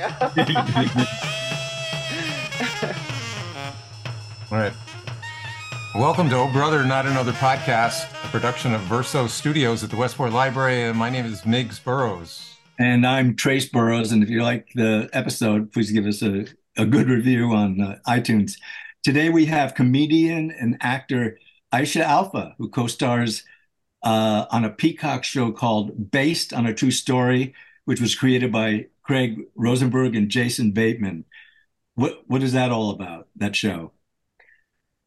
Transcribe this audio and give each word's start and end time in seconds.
All 0.00 0.08
right. 4.50 4.72
Welcome 5.94 6.30
to 6.30 6.36
Oh 6.36 6.50
Brother, 6.50 6.84
Not 6.84 7.04
Another 7.04 7.32
Podcast, 7.32 8.10
a 8.24 8.28
production 8.28 8.72
of 8.72 8.80
Verso 8.82 9.26
Studios 9.26 9.84
at 9.84 9.90
the 9.90 9.96
Westport 9.96 10.32
Library. 10.32 10.84
And 10.84 10.96
my 10.96 11.10
name 11.10 11.26
is 11.26 11.44
Miggs 11.44 11.78
Burroughs. 11.78 12.56
And 12.78 13.06
I'm 13.06 13.36
Trace 13.36 13.68
Burroughs. 13.68 14.10
And 14.10 14.22
if 14.22 14.30
you 14.30 14.42
like 14.42 14.68
the 14.74 15.10
episode, 15.12 15.70
please 15.70 15.90
give 15.90 16.06
us 16.06 16.22
a, 16.22 16.46
a 16.78 16.86
good 16.86 17.10
review 17.10 17.52
on 17.52 17.80
uh, 17.80 17.98
iTunes. 18.08 18.54
Today 19.02 19.28
we 19.28 19.44
have 19.46 19.74
comedian 19.74 20.50
and 20.50 20.78
actor 20.80 21.38
Aisha 21.74 22.00
Alfa, 22.00 22.54
who 22.56 22.70
co 22.70 22.86
stars 22.86 23.44
uh, 24.02 24.46
on 24.50 24.64
a 24.64 24.70
Peacock 24.70 25.24
show 25.24 25.52
called 25.52 26.10
Based 26.10 26.54
on 26.54 26.64
a 26.64 26.72
True 26.72 26.90
Story, 26.90 27.52
which 27.84 28.00
was 28.00 28.14
created 28.14 28.50
by 28.50 28.86
Craig 29.10 29.40
Rosenberg 29.56 30.14
and 30.14 30.28
Jason 30.28 30.70
Bateman. 30.70 31.24
What, 31.96 32.22
what 32.28 32.44
is 32.44 32.52
that 32.52 32.70
all 32.70 32.90
about, 32.90 33.26
that 33.34 33.56
show? 33.56 33.90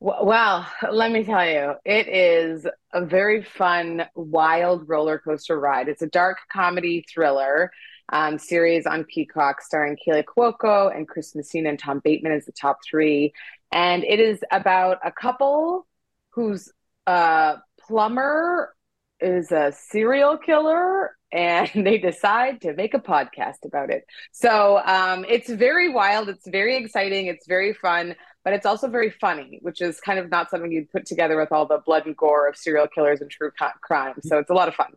Well, 0.01 0.67
let 0.91 1.09
me 1.09 1.23
tell 1.23 1.47
you, 1.47 1.75
it 1.85 2.09
is 2.09 2.67
a 2.91 3.05
very 3.05 3.43
fun, 3.43 4.03
wild 4.13 4.89
roller 4.89 5.19
coaster 5.19 5.57
ride. 5.57 5.87
It's 5.87 6.01
a 6.01 6.07
dark 6.07 6.39
comedy 6.51 7.05
thriller 7.13 7.71
um, 8.11 8.37
series 8.37 8.85
on 8.85 9.05
Peacock 9.05 9.61
starring 9.61 9.95
Kaley 10.05 10.25
Cuoco 10.25 10.93
and 10.93 11.07
Chris 11.07 11.33
Messina 11.33 11.69
and 11.69 11.79
Tom 11.79 12.01
Bateman 12.03 12.33
as 12.33 12.45
the 12.45 12.51
top 12.51 12.79
three. 12.85 13.31
And 13.71 14.03
it 14.03 14.19
is 14.19 14.41
about 14.51 14.97
a 15.05 15.13
couple 15.13 15.87
whose 16.31 16.69
uh, 17.07 17.55
plumber 17.79 18.75
is 19.23 19.51
a 19.51 19.71
serial 19.71 20.37
killer 20.37 21.15
and 21.31 21.69
they 21.75 21.97
decide 21.97 22.61
to 22.61 22.73
make 22.73 22.93
a 22.93 22.99
podcast 22.99 23.65
about 23.65 23.89
it. 23.89 24.05
So 24.31 24.81
um, 24.85 25.25
it's 25.27 25.49
very 25.49 25.89
wild, 25.89 26.29
it's 26.29 26.47
very 26.47 26.75
exciting, 26.75 27.27
it's 27.27 27.47
very 27.47 27.73
fun, 27.73 28.15
but 28.43 28.53
it's 28.53 28.65
also 28.65 28.87
very 28.87 29.09
funny, 29.09 29.59
which 29.61 29.81
is 29.81 29.99
kind 29.99 30.19
of 30.19 30.29
not 30.29 30.49
something 30.49 30.71
you'd 30.71 30.91
put 30.91 31.05
together 31.05 31.37
with 31.37 31.51
all 31.51 31.65
the 31.65 31.79
blood 31.85 32.05
and 32.05 32.15
gore 32.15 32.47
of 32.47 32.55
serial 32.55 32.87
killers 32.87 33.21
and 33.21 33.31
true 33.31 33.51
crime. 33.81 34.15
So 34.21 34.37
it's 34.37 34.49
a 34.49 34.53
lot 34.53 34.67
of 34.67 34.75
fun. 34.75 34.93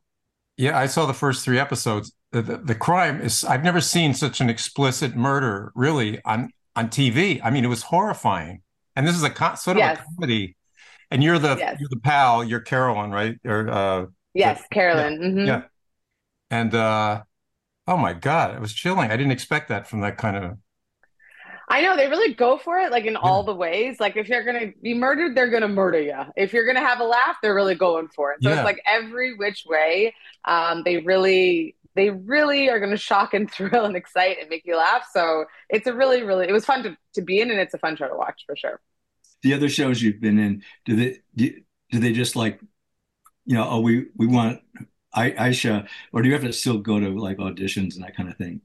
Yeah, 0.56 0.78
I 0.78 0.86
saw 0.86 1.06
the 1.06 1.14
first 1.14 1.44
three 1.44 1.58
episodes. 1.58 2.12
The, 2.32 2.42
the, 2.42 2.56
the 2.56 2.74
crime 2.74 3.20
is, 3.20 3.44
I've 3.44 3.62
never 3.62 3.80
seen 3.80 4.14
such 4.14 4.40
an 4.40 4.48
explicit 4.50 5.14
murder 5.14 5.70
really 5.74 6.22
on, 6.24 6.50
on 6.74 6.88
TV. 6.88 7.40
I 7.44 7.50
mean, 7.50 7.64
it 7.64 7.68
was 7.68 7.82
horrifying. 7.82 8.62
And 8.96 9.06
this 9.06 9.14
is 9.14 9.22
a 9.22 9.30
co- 9.30 9.54
sort 9.54 9.76
of 9.76 9.82
yes. 9.82 9.98
a 10.00 10.14
comedy. 10.14 10.55
And 11.10 11.22
you're 11.22 11.38
the 11.38 11.56
yes. 11.56 11.78
you're 11.78 11.88
the 11.88 12.00
pal, 12.00 12.42
you're 12.42 12.60
Carolyn, 12.60 13.10
right? 13.10 13.38
Or 13.44 13.70
uh, 13.70 14.06
yes, 14.34 14.62
Carolyn. 14.72 15.12
Yeah. 15.12 15.28
Mm-hmm. 15.28 15.46
yeah. 15.46 15.62
And 16.50 16.74
uh, 16.74 17.22
oh 17.86 17.96
my 17.96 18.12
god, 18.12 18.54
it 18.54 18.60
was 18.60 18.72
chilling. 18.72 19.10
I 19.10 19.16
didn't 19.16 19.32
expect 19.32 19.68
that 19.68 19.86
from 19.86 20.00
that 20.00 20.18
kind 20.18 20.36
of 20.36 20.58
I 21.68 21.82
know 21.82 21.96
they 21.96 22.08
really 22.08 22.34
go 22.34 22.58
for 22.58 22.78
it, 22.78 22.92
like 22.92 23.06
in 23.06 23.14
yeah. 23.14 23.18
all 23.20 23.42
the 23.42 23.54
ways. 23.54 23.98
Like 23.98 24.16
if 24.16 24.28
you're 24.28 24.44
gonna 24.44 24.72
be 24.82 24.94
murdered, 24.94 25.34
they're 25.34 25.50
gonna 25.50 25.68
murder 25.68 26.00
you. 26.00 26.18
If 26.36 26.52
you're 26.52 26.66
gonna 26.66 26.86
have 26.86 27.00
a 27.00 27.04
laugh, 27.04 27.36
they're 27.42 27.54
really 27.54 27.74
going 27.74 28.08
for 28.08 28.32
it. 28.32 28.42
So 28.42 28.50
yeah. 28.50 28.56
it's 28.56 28.64
like 28.64 28.80
every 28.86 29.34
which 29.34 29.64
way. 29.66 30.14
Um, 30.44 30.82
they 30.84 30.98
really, 30.98 31.74
they 31.94 32.10
really 32.10 32.70
are 32.70 32.78
gonna 32.78 32.96
shock 32.96 33.34
and 33.34 33.50
thrill 33.52 33.84
and 33.84 33.96
excite 33.96 34.38
and 34.40 34.48
make 34.48 34.64
you 34.64 34.76
laugh. 34.76 35.06
So 35.12 35.46
it's 35.68 35.88
a 35.88 35.92
really, 35.92 36.22
really, 36.22 36.48
it 36.48 36.52
was 36.52 36.64
fun 36.64 36.84
to 36.84 36.96
to 37.14 37.22
be 37.22 37.40
in, 37.40 37.50
and 37.50 37.58
it's 37.58 37.74
a 37.74 37.78
fun 37.78 37.96
show 37.96 38.08
to 38.08 38.14
watch 38.14 38.44
for 38.46 38.54
sure. 38.54 38.80
The 39.42 39.54
other 39.54 39.68
shows 39.68 40.02
you've 40.02 40.20
been 40.20 40.38
in, 40.38 40.62
do 40.84 40.96
they 40.96 41.18
do, 41.34 41.60
do 41.90 41.98
they 42.00 42.12
just 42.12 42.36
like, 42.36 42.60
you 43.44 43.54
know, 43.54 43.68
oh 43.68 43.80
we 43.80 44.06
we 44.16 44.26
want 44.26 44.60
Aisha, 45.14 45.88
or 46.12 46.22
do 46.22 46.28
you 46.28 46.34
have 46.34 46.44
to 46.44 46.52
still 46.52 46.78
go 46.78 47.00
to 47.00 47.08
like 47.10 47.38
auditions 47.38 47.94
and 47.94 48.04
that 48.04 48.16
kind 48.16 48.28
of 48.28 48.36
thing? 48.36 48.60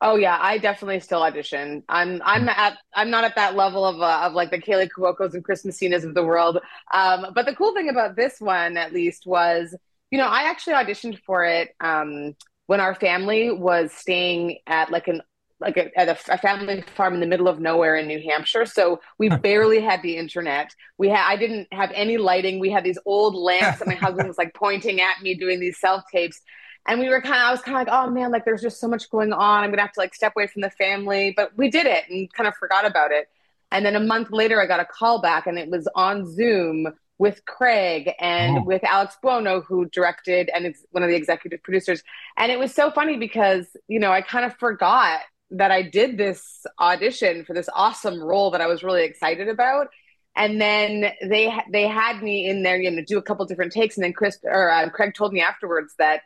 Oh 0.00 0.16
yeah, 0.16 0.38
I 0.40 0.58
definitely 0.58 1.00
still 1.00 1.22
audition. 1.22 1.82
I'm 1.88 2.20
I'm 2.24 2.48
at 2.48 2.78
I'm 2.94 3.10
not 3.10 3.24
at 3.24 3.34
that 3.36 3.56
level 3.56 3.84
of 3.84 4.00
uh, 4.00 4.20
of 4.26 4.32
like 4.34 4.50
the 4.50 4.58
Kaley 4.58 4.88
Cuocos 4.88 5.34
and 5.34 5.44
Chris 5.44 5.64
Messinas 5.64 6.04
of 6.04 6.14
the 6.14 6.24
world. 6.24 6.58
Um, 6.92 7.26
but 7.34 7.46
the 7.46 7.54
cool 7.54 7.74
thing 7.74 7.88
about 7.88 8.16
this 8.16 8.40
one, 8.40 8.76
at 8.76 8.92
least, 8.92 9.26
was 9.26 9.74
you 10.10 10.18
know 10.18 10.26
I 10.26 10.42
actually 10.50 10.74
auditioned 10.74 11.18
for 11.26 11.44
it 11.44 11.74
um, 11.80 12.34
when 12.66 12.80
our 12.80 12.94
family 12.94 13.50
was 13.50 13.92
staying 13.92 14.58
at 14.66 14.90
like 14.90 15.08
an 15.08 15.22
like 15.60 15.76
a, 15.76 15.96
at 15.98 16.08
a, 16.08 16.32
a, 16.32 16.38
family 16.38 16.82
farm 16.94 17.14
in 17.14 17.20
the 17.20 17.26
middle 17.26 17.48
of 17.48 17.60
nowhere 17.60 17.96
in 17.96 18.06
New 18.06 18.20
Hampshire. 18.20 18.66
So 18.66 19.00
we 19.18 19.28
barely 19.42 19.80
had 19.80 20.02
the 20.02 20.16
internet. 20.16 20.74
We 20.98 21.08
had 21.08 21.26
I 21.26 21.36
didn't 21.36 21.68
have 21.72 21.90
any 21.94 22.18
lighting. 22.18 22.58
We 22.58 22.70
had 22.70 22.84
these 22.84 22.98
old 23.06 23.34
lamps 23.34 23.78
that 23.78 23.88
my 23.88 23.94
husband 23.94 24.28
was 24.28 24.38
like 24.38 24.54
pointing 24.54 25.00
at 25.00 25.22
me 25.22 25.34
doing 25.34 25.60
these 25.60 25.78
self 25.80 26.02
tapes 26.12 26.40
and 26.86 27.00
we 27.00 27.08
were 27.08 27.20
kind 27.20 27.36
of 27.36 27.42
i 27.42 27.50
was 27.50 27.60
kind 27.60 27.76
of 27.76 27.86
like 27.86 27.88
oh 27.90 28.10
man 28.10 28.30
like 28.30 28.44
there's 28.44 28.62
just 28.62 28.80
so 28.80 28.88
much 28.88 29.10
going 29.10 29.32
on 29.32 29.64
i'm 29.64 29.70
gonna 29.70 29.82
have 29.82 29.92
to 29.92 30.00
like 30.00 30.14
step 30.14 30.32
away 30.36 30.46
from 30.46 30.62
the 30.62 30.70
family 30.70 31.32
but 31.36 31.56
we 31.56 31.70
did 31.70 31.86
it 31.86 32.04
and 32.08 32.32
kind 32.32 32.46
of 32.46 32.54
forgot 32.54 32.86
about 32.86 33.10
it 33.10 33.28
and 33.70 33.84
then 33.84 33.96
a 33.96 34.00
month 34.00 34.30
later 34.30 34.60
i 34.60 34.66
got 34.66 34.80
a 34.80 34.84
call 34.84 35.20
back 35.20 35.46
and 35.46 35.58
it 35.58 35.68
was 35.68 35.88
on 35.94 36.30
zoom 36.30 36.86
with 37.18 37.44
craig 37.46 38.10
and 38.20 38.58
oh. 38.58 38.64
with 38.64 38.84
alex 38.84 39.16
buono 39.22 39.60
who 39.60 39.86
directed 39.86 40.50
and 40.54 40.66
is 40.66 40.84
one 40.90 41.02
of 41.02 41.08
the 41.08 41.16
executive 41.16 41.62
producers 41.62 42.02
and 42.36 42.50
it 42.50 42.58
was 42.58 42.74
so 42.74 42.90
funny 42.90 43.16
because 43.16 43.66
you 43.88 43.98
know 43.98 44.10
i 44.10 44.20
kind 44.20 44.44
of 44.44 44.54
forgot 44.58 45.20
that 45.56 45.70
i 45.70 45.82
did 45.82 46.18
this 46.18 46.66
audition 46.78 47.44
for 47.44 47.54
this 47.54 47.68
awesome 47.74 48.22
role 48.22 48.50
that 48.50 48.60
i 48.60 48.66
was 48.66 48.82
really 48.82 49.04
excited 49.04 49.48
about. 49.48 49.88
And 50.36 50.60
then 50.60 51.12
they 51.22 51.52
they 51.70 51.86
had 51.86 52.22
me 52.22 52.48
in 52.48 52.62
there 52.64 52.76
you 52.76 52.90
know 52.90 53.02
do 53.04 53.18
a 53.18 53.22
couple 53.22 53.46
different 53.46 53.72
takes. 53.72 53.96
And 53.96 54.04
then 54.04 54.12
chris 54.12 54.38
or 54.42 54.68
uh, 54.70 54.88
craig 54.90 55.14
told 55.14 55.32
me 55.32 55.40
afterwards 55.40 55.94
that 55.98 56.22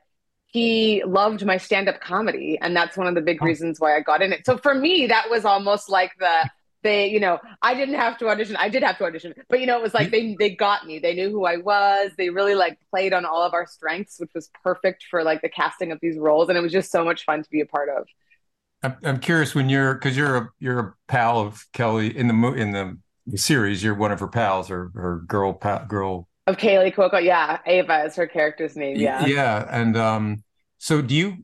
he 0.46 1.02
loved 1.04 1.44
my 1.44 1.58
stand-up 1.58 2.00
comedy. 2.00 2.58
And 2.62 2.74
that's 2.74 2.96
one 2.96 3.06
of 3.06 3.14
the 3.14 3.20
big 3.20 3.42
reasons 3.42 3.78
why 3.78 3.96
i 3.96 4.00
got 4.00 4.22
in 4.22 4.32
it. 4.32 4.46
So 4.46 4.56
for 4.56 4.74
me 4.74 5.06
that 5.08 5.28
was 5.28 5.44
almost 5.44 5.90
like 5.90 6.12
the 6.18 6.50
they 6.84 7.08
you 7.08 7.20
know 7.20 7.38
i 7.60 7.74
didn't 7.74 7.96
have 7.96 8.16
to 8.18 8.28
audition. 8.28 8.56
I 8.56 8.70
did 8.70 8.82
have 8.82 8.96
to 8.98 9.04
audition. 9.04 9.34
But 9.50 9.60
you 9.60 9.66
know 9.66 9.76
it 9.76 9.82
was 9.82 9.92
like 9.92 10.10
they 10.10 10.36
they 10.38 10.50
got 10.50 10.86
me. 10.86 10.98
They 11.00 11.12
knew 11.12 11.30
who 11.30 11.44
i 11.44 11.58
was. 11.58 12.12
They 12.16 12.30
really 12.30 12.54
like 12.54 12.78
played 12.88 13.12
on 13.12 13.26
all 13.26 13.42
of 13.42 13.52
our 13.52 13.66
strengths 13.66 14.18
which 14.18 14.32
was 14.34 14.48
perfect 14.64 15.04
for 15.10 15.22
like 15.22 15.42
the 15.42 15.50
casting 15.50 15.92
of 15.92 15.98
these 16.00 16.16
roles. 16.16 16.48
And 16.48 16.56
it 16.56 16.62
was 16.62 16.72
just 16.72 16.90
so 16.90 17.04
much 17.04 17.26
fun 17.26 17.42
to 17.42 17.50
be 17.50 17.60
a 17.60 17.66
part 17.66 17.90
of 17.90 18.06
i'm, 18.82 18.96
I'm 19.02 19.18
curious 19.20 19.54
when 19.54 19.68
you're 19.68 19.94
because 19.94 20.16
you're 20.16 20.36
a 20.36 20.48
you're 20.58 20.78
a 20.80 20.94
pal 21.06 21.40
of 21.40 21.64
kelly 21.72 22.16
in 22.16 22.28
the 22.28 22.52
in 22.54 22.72
the 22.72 23.38
series 23.38 23.82
you're 23.82 23.94
one 23.94 24.12
of 24.12 24.20
her 24.20 24.28
pals 24.28 24.70
or 24.70 24.90
her 24.94 25.18
girl 25.26 25.52
pal, 25.52 25.84
girl 25.86 26.28
of 26.48 26.56
Kaley 26.56 26.94
Cuoco. 26.94 27.22
Yeah, 27.22 27.58
Ava 27.66 28.04
is 28.04 28.16
her 28.16 28.26
character's 28.26 28.74
name. 28.74 28.96
Yeah. 28.96 29.24
Yeah, 29.26 29.66
and 29.70 29.96
um, 29.96 30.42
so 30.78 31.00
do 31.02 31.14
you? 31.14 31.36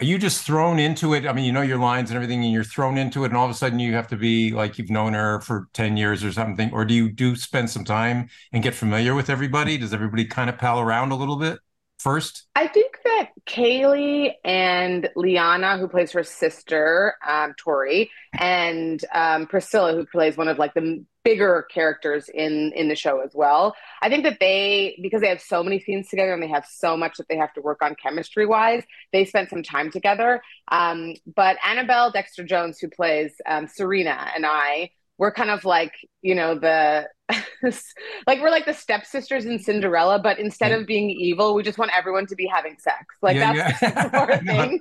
Are 0.00 0.04
you 0.04 0.18
just 0.18 0.44
thrown 0.44 0.78
into 0.78 1.14
it? 1.14 1.26
I 1.26 1.32
mean, 1.32 1.44
you 1.44 1.52
know 1.52 1.62
your 1.62 1.78
lines 1.78 2.10
and 2.10 2.16
everything, 2.16 2.42
and 2.42 2.52
you're 2.52 2.64
thrown 2.64 2.98
into 2.98 3.22
it, 3.24 3.28
and 3.28 3.36
all 3.36 3.44
of 3.44 3.50
a 3.50 3.54
sudden 3.54 3.78
you 3.78 3.92
have 3.94 4.08
to 4.08 4.16
be 4.16 4.50
like 4.50 4.78
you've 4.78 4.90
known 4.90 5.12
her 5.12 5.40
for 5.42 5.68
ten 5.74 5.96
years 5.96 6.24
or 6.24 6.32
something, 6.32 6.72
or 6.72 6.84
do 6.84 6.92
you 6.94 7.10
do 7.10 7.36
spend 7.36 7.70
some 7.70 7.84
time 7.84 8.28
and 8.52 8.62
get 8.62 8.74
familiar 8.74 9.14
with 9.14 9.30
everybody? 9.30 9.78
Does 9.78 9.94
everybody 9.94 10.24
kind 10.24 10.50
of 10.50 10.58
pal 10.58 10.80
around 10.80 11.12
a 11.12 11.16
little 11.16 11.36
bit 11.36 11.60
first? 12.02 12.46
I 12.56 12.66
think 12.66 12.98
that 13.04 13.30
Kaley 13.46 14.32
and 14.44 15.08
Liana, 15.14 15.78
who 15.78 15.88
plays 15.88 16.12
her 16.12 16.24
sister, 16.24 17.14
um, 17.26 17.54
Tori, 17.56 18.10
and 18.34 19.02
um, 19.14 19.46
Priscilla, 19.46 19.94
who 19.94 20.04
plays 20.04 20.36
one 20.36 20.48
of 20.48 20.58
like 20.58 20.74
the 20.74 21.04
bigger 21.24 21.66
characters 21.72 22.28
in 22.28 22.72
in 22.74 22.88
the 22.88 22.96
show 22.96 23.20
as 23.20 23.30
well. 23.34 23.74
I 24.00 24.08
think 24.08 24.24
that 24.24 24.38
they 24.40 24.98
because 25.02 25.20
they 25.20 25.28
have 25.28 25.40
so 25.40 25.62
many 25.62 25.80
scenes 25.80 26.08
together 26.08 26.32
and 26.32 26.42
they 26.42 26.48
have 26.48 26.66
so 26.66 26.96
much 26.96 27.16
that 27.18 27.28
they 27.28 27.36
have 27.36 27.52
to 27.54 27.60
work 27.60 27.78
on 27.82 27.94
chemistry 27.94 28.46
wise, 28.46 28.82
they 29.12 29.24
spent 29.24 29.50
some 29.50 29.62
time 29.62 29.90
together. 29.90 30.42
Um, 30.70 31.14
but 31.36 31.56
Annabelle 31.64 32.10
Dexter 32.10 32.44
Jones, 32.44 32.78
who 32.78 32.88
plays 32.88 33.32
um, 33.46 33.68
Serena, 33.68 34.30
and 34.34 34.44
I, 34.44 34.90
we're 35.18 35.32
kind 35.32 35.50
of 35.50 35.64
like 35.64 35.92
you 36.22 36.34
know 36.34 36.58
the 36.58 37.08
like 38.26 38.40
we're 38.40 38.50
like 38.50 38.66
the 38.66 38.74
stepsisters 38.74 39.44
in 39.44 39.58
Cinderella, 39.58 40.18
but 40.18 40.38
instead 40.38 40.70
yeah. 40.70 40.78
of 40.78 40.86
being 40.86 41.10
evil, 41.10 41.54
we 41.54 41.62
just 41.62 41.78
want 41.78 41.90
everyone 41.96 42.26
to 42.26 42.36
be 42.36 42.46
having 42.46 42.76
sex. 42.78 43.04
Like 43.20 43.36
yeah, 43.36 43.52
that's 43.52 43.82
yeah. 43.82 44.10
our 44.12 44.38
thing. 44.44 44.80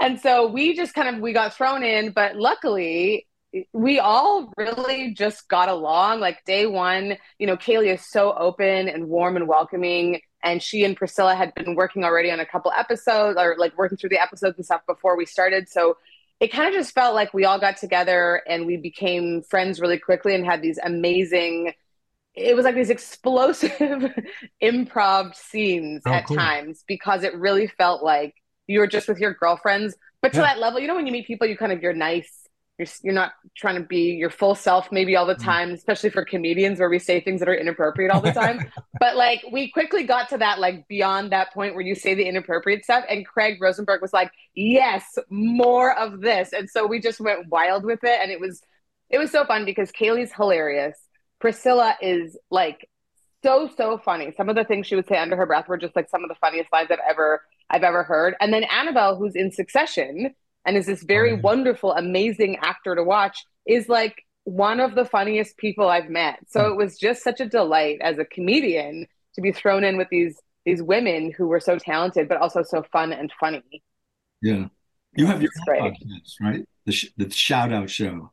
and 0.00 0.20
so 0.20 0.48
we 0.48 0.74
just 0.74 0.94
kind 0.94 1.14
of 1.14 1.20
we 1.20 1.32
got 1.32 1.54
thrown 1.54 1.82
in, 1.82 2.12
but 2.12 2.36
luckily 2.36 3.26
we 3.72 3.98
all 3.98 4.52
really 4.56 5.14
just 5.14 5.48
got 5.48 5.68
along. 5.68 6.20
Like 6.20 6.44
day 6.44 6.66
one, 6.66 7.16
you 7.38 7.46
know, 7.46 7.56
Kaley 7.56 7.92
is 7.94 8.04
so 8.04 8.34
open 8.34 8.88
and 8.88 9.08
warm 9.08 9.36
and 9.36 9.46
welcoming. 9.46 10.20
And 10.42 10.62
she 10.62 10.84
and 10.84 10.96
Priscilla 10.96 11.34
had 11.34 11.54
been 11.54 11.74
working 11.74 12.04
already 12.04 12.30
on 12.30 12.40
a 12.40 12.46
couple 12.46 12.72
episodes 12.76 13.38
or 13.40 13.54
like 13.58 13.76
working 13.78 13.96
through 13.96 14.10
the 14.10 14.20
episodes 14.20 14.56
and 14.56 14.64
stuff 14.64 14.82
before 14.86 15.16
we 15.16 15.24
started. 15.24 15.68
So 15.68 15.96
it 16.44 16.52
kind 16.52 16.68
of 16.68 16.74
just 16.74 16.92
felt 16.92 17.14
like 17.14 17.32
we 17.32 17.46
all 17.46 17.58
got 17.58 17.78
together 17.78 18.42
and 18.46 18.66
we 18.66 18.76
became 18.76 19.40
friends 19.44 19.80
really 19.80 19.98
quickly 19.98 20.34
and 20.34 20.44
had 20.44 20.60
these 20.60 20.78
amazing 20.84 21.72
it 22.34 22.54
was 22.54 22.66
like 22.66 22.74
these 22.74 22.90
explosive 22.90 23.70
improv 24.62 25.34
scenes 25.34 26.02
oh, 26.04 26.12
at 26.12 26.26
cool. 26.26 26.36
times 26.36 26.84
because 26.86 27.22
it 27.22 27.34
really 27.36 27.66
felt 27.66 28.02
like 28.02 28.34
you 28.66 28.78
were 28.78 28.86
just 28.86 29.08
with 29.08 29.18
your 29.18 29.32
girlfriends 29.32 29.96
but 30.20 30.34
to 30.34 30.40
yeah. 30.40 30.48
that 30.48 30.58
level 30.58 30.78
you 30.78 30.86
know 30.86 30.94
when 30.94 31.06
you 31.06 31.12
meet 31.12 31.26
people 31.26 31.46
you 31.46 31.56
kind 31.56 31.72
of 31.72 31.80
you're 31.80 31.94
nice 31.94 32.43
you're, 32.78 32.88
you're 33.02 33.14
not 33.14 33.32
trying 33.56 33.76
to 33.76 33.86
be 33.86 34.12
your 34.12 34.30
full 34.30 34.54
self 34.54 34.90
maybe 34.90 35.16
all 35.16 35.26
the 35.26 35.34
mm-hmm. 35.34 35.44
time 35.44 35.70
especially 35.70 36.10
for 36.10 36.24
comedians 36.24 36.78
where 36.78 36.88
we 36.88 36.98
say 36.98 37.20
things 37.20 37.40
that 37.40 37.48
are 37.48 37.54
inappropriate 37.54 38.10
all 38.10 38.20
the 38.20 38.32
time. 38.32 38.70
But 39.00 39.16
like 39.16 39.44
we 39.52 39.70
quickly 39.70 40.04
got 40.04 40.30
to 40.30 40.38
that 40.38 40.60
like 40.60 40.88
beyond 40.88 41.32
that 41.32 41.52
point 41.52 41.74
where 41.74 41.84
you 41.84 41.94
say 41.94 42.14
the 42.14 42.24
inappropriate 42.24 42.84
stuff 42.84 43.04
and 43.08 43.26
craig 43.26 43.60
rosenberg 43.60 44.00
was 44.00 44.12
like 44.12 44.30
yes 44.54 45.18
more 45.28 45.96
of 45.98 46.20
this. 46.20 46.52
And 46.52 46.70
so 46.70 46.86
we 46.86 47.00
just 47.00 47.20
went 47.20 47.48
wild 47.48 47.84
with 47.84 48.00
it 48.02 48.20
and 48.22 48.30
it 48.30 48.40
was 48.40 48.62
it 49.10 49.18
was 49.18 49.30
so 49.30 49.44
fun 49.44 49.64
because 49.64 49.92
kaley's 49.92 50.32
hilarious. 50.32 50.96
Priscilla 51.40 51.96
is 52.00 52.38
like 52.50 52.88
so 53.42 53.68
so 53.76 53.98
funny. 53.98 54.32
Some 54.36 54.48
of 54.48 54.56
the 54.56 54.64
things 54.64 54.86
she 54.86 54.96
would 54.96 55.08
say 55.08 55.18
under 55.18 55.36
her 55.36 55.46
breath 55.46 55.68
were 55.68 55.76
just 55.76 55.96
like 55.96 56.08
some 56.08 56.22
of 56.22 56.28
the 56.28 56.36
funniest 56.36 56.72
lines 56.72 56.90
i've 56.90 56.98
ever 57.06 57.42
i've 57.68 57.84
ever 57.84 58.04
heard. 58.04 58.36
And 58.40 58.54
then 58.54 58.64
annabelle 58.64 59.16
who's 59.16 59.36
in 59.36 59.50
succession 59.50 60.34
and 60.64 60.76
is 60.76 60.86
this 60.86 61.02
very 61.02 61.32
oh, 61.32 61.34
yeah. 61.34 61.40
wonderful, 61.40 61.92
amazing 61.92 62.56
actor 62.62 62.94
to 62.94 63.02
watch, 63.02 63.44
is 63.66 63.88
like 63.88 64.22
one 64.44 64.80
of 64.80 64.94
the 64.94 65.04
funniest 65.04 65.56
people 65.56 65.88
I've 65.88 66.08
met. 66.08 66.38
So 66.48 66.60
mm. 66.60 66.70
it 66.70 66.76
was 66.76 66.98
just 66.98 67.22
such 67.22 67.40
a 67.40 67.46
delight 67.46 67.98
as 68.00 68.18
a 68.18 68.24
comedian 68.24 69.06
to 69.34 69.40
be 69.40 69.52
thrown 69.52 69.84
in 69.84 69.96
with 69.96 70.08
these 70.10 70.40
these 70.64 70.82
women 70.82 71.30
who 71.30 71.46
were 71.46 71.60
so 71.60 71.78
talented, 71.78 72.26
but 72.28 72.38
also 72.38 72.62
so 72.62 72.82
fun 72.90 73.12
and 73.12 73.30
funny. 73.38 73.82
Yeah, 74.40 74.66
you 75.14 75.26
have 75.26 75.42
your 75.42 75.50
podcast, 75.68 76.40
right? 76.40 76.66
The 76.86 76.92
sh- 76.92 77.10
the 77.16 77.30
shout 77.30 77.72
out 77.72 77.90
show. 77.90 78.30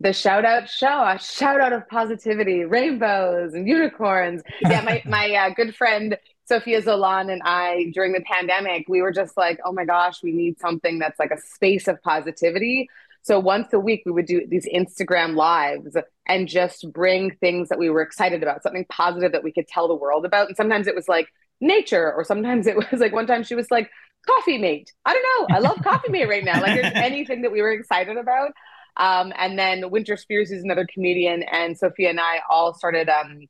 The 0.00 0.12
shout 0.12 0.44
out 0.44 0.68
show, 0.68 1.06
a 1.06 1.18
shout 1.18 1.60
out 1.60 1.72
of 1.72 1.88
positivity, 1.88 2.64
rainbows 2.64 3.54
and 3.54 3.66
unicorns. 3.66 4.42
Yeah, 4.60 4.82
my 4.82 5.02
my 5.06 5.30
uh, 5.32 5.54
good 5.54 5.74
friend 5.74 6.18
Sophia 6.46 6.82
Zolan 6.82 7.32
and 7.32 7.42
I, 7.44 7.90
during 7.94 8.12
the 8.12 8.20
pandemic, 8.20 8.86
we 8.88 9.00
were 9.00 9.12
just 9.12 9.36
like, 9.36 9.58
oh 9.64 9.72
my 9.72 9.84
gosh, 9.84 10.22
we 10.22 10.32
need 10.32 10.58
something 10.58 10.98
that's 10.98 11.18
like 11.18 11.30
a 11.30 11.40
space 11.40 11.88
of 11.88 12.02
positivity. 12.02 12.88
So 13.22 13.40
once 13.40 13.72
a 13.72 13.80
week, 13.80 14.02
we 14.04 14.12
would 14.12 14.26
do 14.26 14.46
these 14.46 14.68
Instagram 14.68 15.34
lives 15.34 15.96
and 16.28 16.46
just 16.46 16.92
bring 16.92 17.34
things 17.36 17.70
that 17.70 17.78
we 17.78 17.88
were 17.88 18.02
excited 18.02 18.42
about, 18.42 18.62
something 18.62 18.84
positive 18.90 19.32
that 19.32 19.42
we 19.42 19.52
could 19.52 19.66
tell 19.66 19.88
the 19.88 19.94
world 19.94 20.26
about. 20.26 20.48
And 20.48 20.56
sometimes 20.56 20.86
it 20.86 20.94
was 20.94 21.08
like 21.08 21.28
nature, 21.60 22.12
or 22.12 22.24
sometimes 22.24 22.66
it 22.66 22.76
was 22.90 23.00
like 23.00 23.14
one 23.14 23.26
time 23.26 23.42
she 23.42 23.54
was 23.54 23.70
like, 23.70 23.90
Coffee 24.26 24.58
Mate. 24.58 24.92
I 25.04 25.14
don't 25.14 25.22
know. 25.22 25.56
I 25.56 25.58
love 25.60 25.82
Coffee 25.82 26.10
Mate 26.10 26.28
right 26.28 26.44
now. 26.44 26.60
Like 26.60 26.80
there's 26.80 26.92
anything 26.96 27.42
that 27.42 27.52
we 27.52 27.62
were 27.62 27.72
excited 27.72 28.16
about. 28.18 28.52
Um, 28.96 29.32
and 29.36 29.58
then 29.58 29.90
Winter 29.90 30.16
Spears 30.16 30.50
is 30.50 30.62
another 30.62 30.86
comedian, 30.92 31.42
and 31.42 31.76
Sophia 31.76 32.10
and 32.10 32.20
I 32.20 32.40
all 32.48 32.74
started 32.74 33.08
um, 33.08 33.48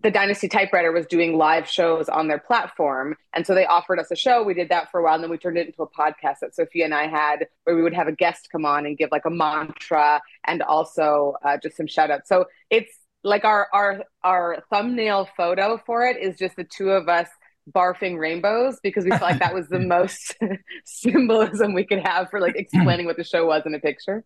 the 0.00 0.10
Dynasty 0.10 0.48
Typewriter 0.48 0.92
was 0.92 1.04
doing 1.04 1.36
live 1.36 1.68
shows 1.68 2.08
on 2.08 2.26
their 2.26 2.38
platform. 2.38 3.16
And 3.34 3.46
so 3.46 3.54
they 3.54 3.66
offered 3.66 3.98
us 3.98 4.10
a 4.10 4.16
show. 4.16 4.42
We 4.42 4.54
did 4.54 4.70
that 4.70 4.90
for 4.90 5.00
a 5.00 5.04
while. 5.04 5.14
And 5.14 5.22
then 5.22 5.30
we 5.30 5.36
turned 5.36 5.58
it 5.58 5.66
into 5.66 5.82
a 5.82 5.90
podcast 5.90 6.38
that 6.40 6.54
Sophia 6.54 6.86
and 6.86 6.94
I 6.94 7.06
had 7.06 7.46
where 7.64 7.76
we 7.76 7.82
would 7.82 7.92
have 7.92 8.08
a 8.08 8.12
guest 8.12 8.48
come 8.50 8.64
on 8.64 8.86
and 8.86 8.96
give 8.96 9.10
like 9.12 9.26
a 9.26 9.30
mantra 9.30 10.22
and 10.46 10.62
also 10.62 11.34
uh, 11.44 11.58
just 11.62 11.76
some 11.76 11.86
shout 11.86 12.10
outs. 12.10 12.30
So 12.30 12.46
it's 12.70 12.98
like 13.22 13.44
our, 13.44 13.68
our, 13.74 14.04
our 14.22 14.64
thumbnail 14.70 15.28
photo 15.36 15.78
for 15.84 16.06
it 16.06 16.16
is 16.16 16.38
just 16.38 16.56
the 16.56 16.64
two 16.64 16.88
of 16.90 17.10
us 17.10 17.28
barfing 17.70 18.18
rainbows 18.18 18.78
because 18.82 19.04
we 19.04 19.10
felt 19.10 19.22
like 19.22 19.38
that 19.40 19.54
was 19.54 19.68
the 19.68 19.78
most 19.80 20.34
symbolism 20.86 21.74
we 21.74 21.84
could 21.84 22.00
have 22.00 22.30
for 22.30 22.40
like 22.40 22.56
explaining 22.56 23.04
what 23.04 23.18
the 23.18 23.24
show 23.24 23.46
was 23.46 23.62
in 23.66 23.74
a 23.74 23.80
picture. 23.80 24.24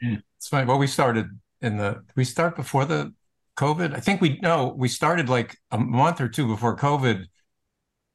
It's 0.00 0.46
funny. 0.46 0.66
Well, 0.66 0.78
we 0.78 0.86
started 0.86 1.26
in 1.60 1.78
the, 1.78 2.04
we 2.14 2.22
start 2.22 2.54
before 2.54 2.84
the 2.84 3.12
COVID? 3.58 3.94
I 3.94 4.00
think 4.00 4.20
we 4.20 4.38
no, 4.40 4.74
we 4.76 4.88
started 4.88 5.28
like 5.28 5.58
a 5.70 5.78
month 5.78 6.20
or 6.20 6.28
two 6.28 6.46
before 6.46 6.76
COVID, 6.76 7.26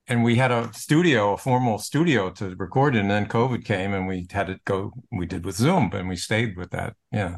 and 0.08 0.24
we 0.24 0.38
had 0.38 0.52
a 0.52 0.74
studio, 0.74 1.34
a 1.34 1.38
formal 1.38 1.78
studio 1.78 2.30
to 2.32 2.56
record 2.56 2.96
in. 2.96 3.02
And 3.02 3.12
then 3.12 3.26
COVID 3.28 3.66
came, 3.66 3.94
and 3.94 4.08
we 4.08 4.26
had 4.32 4.48
to 4.48 4.60
go. 4.66 4.94
We 5.12 5.26
did 5.26 5.46
with 5.46 5.58
Zoom, 5.58 5.92
and 5.94 6.08
we 6.08 6.16
stayed 6.16 6.56
with 6.58 6.72
that. 6.72 6.96
Yeah, 7.12 7.38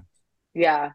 yeah. 0.54 0.92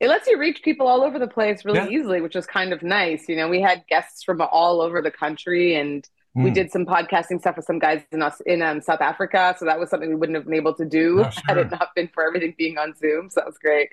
It 0.00 0.08
lets 0.08 0.28
you 0.28 0.38
reach 0.38 0.62
people 0.62 0.86
all 0.86 1.02
over 1.02 1.18
the 1.18 1.28
place 1.28 1.64
really 1.64 1.78
yeah. 1.78 1.88
easily, 1.88 2.20
which 2.20 2.36
is 2.36 2.46
kind 2.46 2.72
of 2.72 2.82
nice. 2.82 3.28
You 3.28 3.36
know, 3.36 3.48
we 3.48 3.60
had 3.60 3.84
guests 3.88 4.22
from 4.22 4.40
all 4.40 4.80
over 4.80 5.02
the 5.02 5.10
country, 5.10 5.74
and 5.74 6.08
we 6.34 6.50
mm. 6.50 6.54
did 6.54 6.70
some 6.70 6.86
podcasting 6.86 7.40
stuff 7.40 7.56
with 7.56 7.64
some 7.64 7.80
guys 7.80 8.02
in 8.12 8.22
us 8.22 8.40
in 8.46 8.62
um, 8.62 8.80
South 8.80 9.00
Africa. 9.00 9.56
So 9.58 9.64
that 9.64 9.80
was 9.80 9.90
something 9.90 10.08
we 10.08 10.14
wouldn't 10.14 10.36
have 10.36 10.44
been 10.44 10.54
able 10.54 10.74
to 10.74 10.84
do 10.84 11.24
oh, 11.24 11.30
sure. 11.30 11.42
had 11.48 11.58
it 11.58 11.70
not 11.72 11.88
been 11.96 12.08
for 12.14 12.24
everything 12.24 12.54
being 12.56 12.78
on 12.78 12.94
Zoom. 12.94 13.28
So 13.28 13.40
that 13.40 13.46
was 13.46 13.58
great 13.58 13.90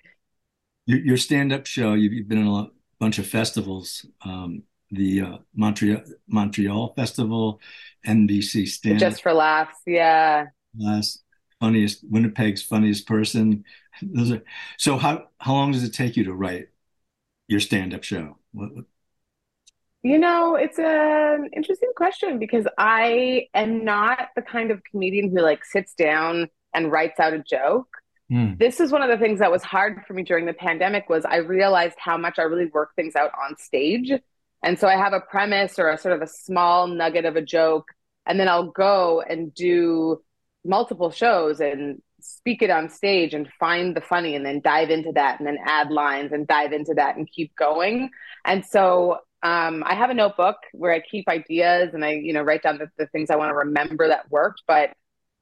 your, 0.85 0.99
your 0.99 1.17
stand-up 1.17 1.65
show 1.65 1.93
you've, 1.93 2.13
you've, 2.13 2.27
been 2.27 2.39
in 2.39 2.47
a 2.47 2.67
bunch 2.99 3.19
of 3.19 3.27
festivals 3.27 4.05
um, 4.25 4.63
the 4.91 5.21
uh, 5.21 5.37
montreal 5.55 6.01
montreal 6.27 6.93
festival 6.95 7.59
nbc 8.05 8.67
stand 8.67 8.99
just 8.99 9.21
for 9.21 9.33
laughs 9.33 9.77
yeah. 9.85 10.45
Last 10.77 11.23
funniest 11.59 12.03
winnipeg's 12.09 12.61
funniest 12.61 13.07
person. 13.07 13.63
Those 14.01 14.31
are 14.31 14.43
so 14.77 14.97
how 14.97 15.27
how 15.37 15.53
long 15.53 15.71
does 15.71 15.83
it 15.83 15.93
take 15.93 16.17
you 16.17 16.23
to 16.25 16.33
write 16.33 16.69
your 17.47 17.59
stand-up 17.59 18.03
show? 18.03 18.37
What, 18.51 18.75
what? 18.75 18.85
you 20.03 20.17
know 20.17 20.55
it's 20.55 20.79
an 20.79 21.47
interesting 21.55 21.91
question 21.95 22.39
because 22.39 22.65
i 22.79 23.47
am 23.53 23.85
not 23.85 24.29
the 24.35 24.41
kind 24.41 24.71
of 24.71 24.83
comedian 24.83 25.29
who 25.29 25.39
like 25.41 25.63
sits 25.63 25.93
down 25.93 26.49
and 26.73 26.91
writes 26.91 27.19
out 27.19 27.33
a 27.33 27.43
joke 27.47 28.00
Mm. 28.31 28.57
This 28.57 28.79
is 28.79 28.91
one 28.91 29.01
of 29.01 29.09
the 29.09 29.17
things 29.17 29.39
that 29.39 29.51
was 29.51 29.63
hard 29.63 30.03
for 30.07 30.13
me 30.13 30.23
during 30.23 30.45
the 30.45 30.53
pandemic 30.53 31.09
was 31.09 31.25
I 31.25 31.37
realized 31.37 31.95
how 31.97 32.17
much 32.17 32.39
I 32.39 32.43
really 32.43 32.67
work 32.67 32.95
things 32.95 33.15
out 33.15 33.31
on 33.37 33.57
stage. 33.57 34.11
And 34.63 34.79
so 34.79 34.87
I 34.87 34.95
have 34.95 35.13
a 35.13 35.19
premise 35.19 35.79
or 35.79 35.89
a 35.89 35.97
sort 35.97 36.15
of 36.15 36.21
a 36.21 36.27
small 36.27 36.87
nugget 36.87 37.25
of 37.25 37.35
a 37.35 37.41
joke 37.41 37.89
and 38.25 38.39
then 38.39 38.47
I'll 38.47 38.71
go 38.71 39.21
and 39.21 39.53
do 39.53 40.21
multiple 40.63 41.11
shows 41.11 41.59
and 41.59 42.01
speak 42.21 42.61
it 42.61 42.69
on 42.69 42.89
stage 42.89 43.33
and 43.33 43.49
find 43.59 43.95
the 43.95 44.01
funny 44.01 44.35
and 44.35 44.45
then 44.45 44.61
dive 44.61 44.91
into 44.91 45.11
that 45.13 45.39
and 45.39 45.47
then 45.47 45.57
add 45.65 45.89
lines 45.89 46.31
and 46.31 46.47
dive 46.47 46.71
into 46.71 46.93
that 46.93 47.17
and 47.17 47.29
keep 47.29 47.55
going. 47.55 48.11
And 48.45 48.63
so 48.63 49.17
um, 49.43 49.83
I 49.85 49.95
have 49.95 50.11
a 50.11 50.13
notebook 50.13 50.57
where 50.73 50.93
I 50.93 50.99
keep 50.99 51.27
ideas 51.27 51.93
and 51.93 52.05
I, 52.05 52.11
you 52.11 52.31
know, 52.31 52.43
write 52.43 52.61
down 52.61 52.77
the, 52.77 52.89
the 52.97 53.07
things 53.07 53.31
I 53.31 53.37
want 53.37 53.49
to 53.49 53.55
remember 53.55 54.07
that 54.07 54.29
worked. 54.29 54.61
But 54.67 54.91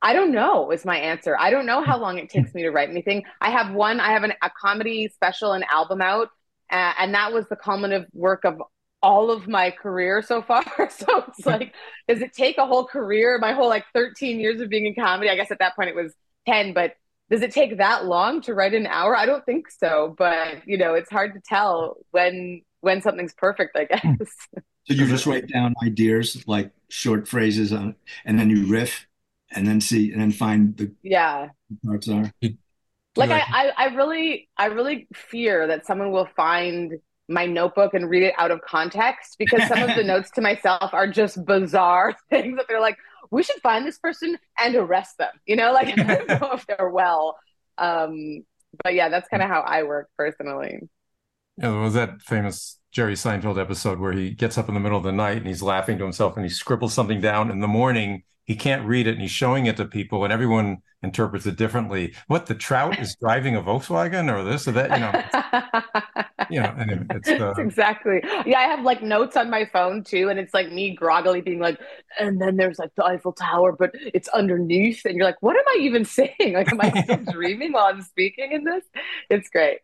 I 0.01 0.13
don't 0.13 0.31
know 0.31 0.72
is 0.72 0.86
my 0.86 0.98
answer. 0.98 1.38
I 1.38 1.50
don't 1.50 1.66
know 1.66 1.84
how 1.84 1.98
long 2.01 2.18
it 2.18 2.30
takes 2.30 2.54
me 2.54 2.63
to 2.63 2.72
write 2.72 2.90
anything. 2.90 3.24
I 3.42 3.50
have 3.51 3.74
one, 3.74 4.00
I 4.00 4.12
have 4.12 4.24
an, 4.24 4.34
a 4.42 4.50
comedy 4.50 5.10
special, 5.13 5.54
and 5.54 5.66
album 5.66 6.01
out, 6.01 6.30
uh, 6.72 6.94
and 7.00 7.13
that 7.13 7.34
was 7.34 7.48
the 7.50 7.56
culminative 7.56 8.07
work 8.13 8.46
of 8.46 8.62
all 9.01 9.31
of 9.31 9.48
my 9.48 9.72
career 9.72 10.22
so 10.22 10.42
far. 10.42 10.63
so 10.90 11.24
it's 11.28 11.46
like, 11.46 11.74
does 12.07 12.22
it 12.22 12.34
take 12.34 12.57
a 12.57 12.66
whole 12.66 12.86
career, 12.86 13.38
my 13.40 13.54
whole 13.54 13.69
like 13.69 13.86
13 13.94 14.40
years 14.40 14.62
of 14.62 14.69
being 14.69 14.86
in 14.86 14.96
comedy? 14.96 15.30
I 15.30 15.36
guess 15.36 15.51
at 15.51 15.60
that 15.60 15.75
point 15.75 15.90
it 15.90 15.96
was 15.96 16.13
10, 16.48 16.74
but 16.74 16.94
does 17.30 17.42
it 17.42 17.52
take 17.52 17.78
that 17.78 18.06
long 18.06 18.42
to 18.42 18.54
write 18.54 18.74
an 18.74 18.88
hour? 18.88 19.16
I 19.16 19.25
don't 19.25 19.45
think 19.45 19.69
so, 19.69 20.16
but 20.18 20.68
you 20.68 20.78
know, 20.78 20.95
it's 20.95 21.10
hard 21.10 21.34
to 21.36 21.42
tell 21.42 21.98
when 22.12 22.62
when 22.81 23.02
something's 23.02 23.34
perfect, 23.34 23.78
I 23.78 23.86
guess. 23.86 24.04
So 24.88 24.95
you 24.95 25.06
just 25.06 25.28
write 25.28 25.48
down 25.48 25.75
ideas 25.86 26.48
like 26.48 26.72
short 26.88 27.28
phrases 27.28 27.72
on, 27.72 27.94
and 28.25 28.40
then 28.40 28.50
you 28.50 28.66
riff 28.66 29.06
and 29.51 29.68
then 29.68 29.81
see 29.81 30.12
and 30.12 30.21
then 30.21 30.31
find 30.31 30.78
the 30.78 30.94
yeah. 31.04 31.50
parts 31.85 32.07
are. 32.09 32.31
Like 33.16 33.31
I, 33.31 33.40
I 33.40 33.71
i 33.78 33.85
really 33.95 34.47
i 34.57 34.68
really 34.68 35.07
fear 35.14 35.68
that 35.68 35.85
someone 35.85 36.12
will 36.12 36.30
find 36.35 36.94
my 37.28 37.45
notebook 37.45 37.94
and 37.94 38.09
read 38.09 38.24
it 38.24 38.33
out 38.38 38.52
of 38.52 38.62
context 38.62 39.35
because 39.38 39.68
some 39.68 39.81
of 39.81 39.95
the 39.95 40.04
notes 40.06 40.31
to 40.31 40.42
myself 40.42 40.94
are 40.94 41.07
just 41.07 41.44
bizarre 41.45 42.16
things 42.30 42.56
that 42.57 42.66
they're 42.69 42.80
like 42.80 42.97
we 43.31 43.44
should 43.44 43.59
find 43.62 43.85
this 43.85 44.00
person 44.00 44.38
and 44.57 44.76
arrest 44.76 45.18
them 45.18 45.31
you 45.45 45.56
know 45.56 45.74
like 45.74 45.88
i 46.00 46.04
don't 46.04 46.28
know 46.42 46.52
if 46.54 46.66
they're 46.68 46.90
well. 46.90 47.38
Um 47.78 48.45
but 48.83 48.94
yeah 48.94 49.09
that's 49.09 49.28
kind 49.28 49.42
of 49.42 49.50
how 49.50 49.62
i 49.62 49.83
work 49.83 50.09
personally. 50.18 50.80
Yeah 51.57 51.71
there 51.71 51.80
was 51.80 51.95
that 51.95 52.21
famous 52.21 52.80
Jerry 52.92 53.14
Seinfeld 53.14 53.59
episode 53.59 54.00
where 54.00 54.14
he 54.14 54.31
gets 54.31 54.57
up 54.57 54.68
in 54.68 54.74
the 54.74 54.80
middle 54.80 54.97
of 54.97 55.04
the 55.04 55.12
night 55.12 55.38
and 55.38 55.47
he's 55.47 55.62
laughing 55.62 55.97
to 55.97 56.04
himself 56.04 56.35
and 56.35 56.45
he 56.45 56.50
scribbles 56.50 56.94
something 56.94 57.21
down 57.21 57.52
in 57.52 57.59
the 57.59 57.68
morning 57.68 58.24
he 58.50 58.56
can't 58.56 58.84
read 58.84 59.06
it 59.06 59.12
and 59.12 59.22
he's 59.22 59.30
showing 59.30 59.68
it 59.68 59.78
to 59.78 59.86
people 59.86 60.24
and 60.24 60.34
everyone 60.34 60.82
interprets 61.04 61.46
it 61.46 61.56
differently. 61.56 62.16
What 62.26 62.48
the 62.48 62.56
trout 62.56 62.98
is 62.98 63.16
driving 63.22 63.56
a 63.56 63.62
Volkswagen 63.62 64.28
or 64.28 64.44
this 64.44 64.68
or 64.68 64.72
that, 64.72 64.90
you 64.90 66.20
know. 66.26 66.46
you 66.50 66.60
know, 66.60 66.76
anyway, 66.80 67.06
it's 67.12 67.30
uh... 67.30 67.54
exactly. 67.60 68.22
Yeah, 68.48 68.58
I 68.58 68.64
have 68.64 68.82
like 68.82 69.04
notes 69.04 69.38
on 69.38 69.52
my 69.52 69.66
phone 69.72 70.04
too, 70.04 70.30
and 70.30 70.40
it's 70.40 70.56
like 70.56 70.72
me 70.72 70.96
groggily 70.96 71.42
being 71.42 71.60
like, 71.60 71.80
and 72.18 72.42
then 72.42 72.58
there's 72.58 72.80
like 72.80 72.90
the 72.96 73.06
Eiffel 73.06 73.34
Tower, 73.34 73.72
but 73.72 73.92
it's 73.94 74.28
underneath, 74.30 75.06
and 75.06 75.16
you're 75.16 75.28
like, 75.28 75.44
what 75.44 75.56
am 75.56 75.66
I 75.68 75.78
even 75.82 76.04
saying? 76.20 76.34
Like, 76.40 76.72
am 76.72 76.82
I 76.82 77.04
still 77.04 77.32
dreaming 77.32 77.74
while 77.74 77.86
I'm 77.86 78.02
speaking 78.02 78.52
in 78.52 78.64
this? 78.64 78.84
It's 79.30 79.50
great. 79.50 79.78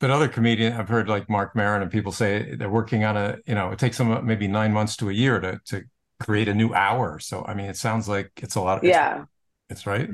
but 0.00 0.10
other 0.10 0.28
comedians 0.28 0.76
I've 0.78 0.90
heard 0.90 1.08
like 1.08 1.30
Marc 1.30 1.56
Maron 1.56 1.80
and 1.80 1.90
people 1.90 2.12
say 2.12 2.54
they're 2.56 2.68
working 2.68 3.04
on 3.04 3.16
a, 3.16 3.38
you 3.46 3.54
know, 3.54 3.70
it 3.70 3.78
takes 3.78 3.96
them 3.96 4.26
maybe 4.26 4.48
nine 4.48 4.74
months 4.74 4.96
to 4.96 5.08
a 5.08 5.14
year 5.14 5.40
to 5.40 5.58
to 5.68 5.84
create 6.24 6.48
a 6.48 6.54
new 6.54 6.72
hour. 6.74 7.18
So 7.18 7.44
I 7.46 7.54
mean, 7.54 7.66
it 7.66 7.76
sounds 7.76 8.08
like 8.08 8.30
it's 8.42 8.54
a 8.54 8.60
lot. 8.60 8.78
Of, 8.78 8.84
yeah, 8.84 9.24
it's, 9.68 9.80
it's 9.80 9.86
right. 9.86 10.08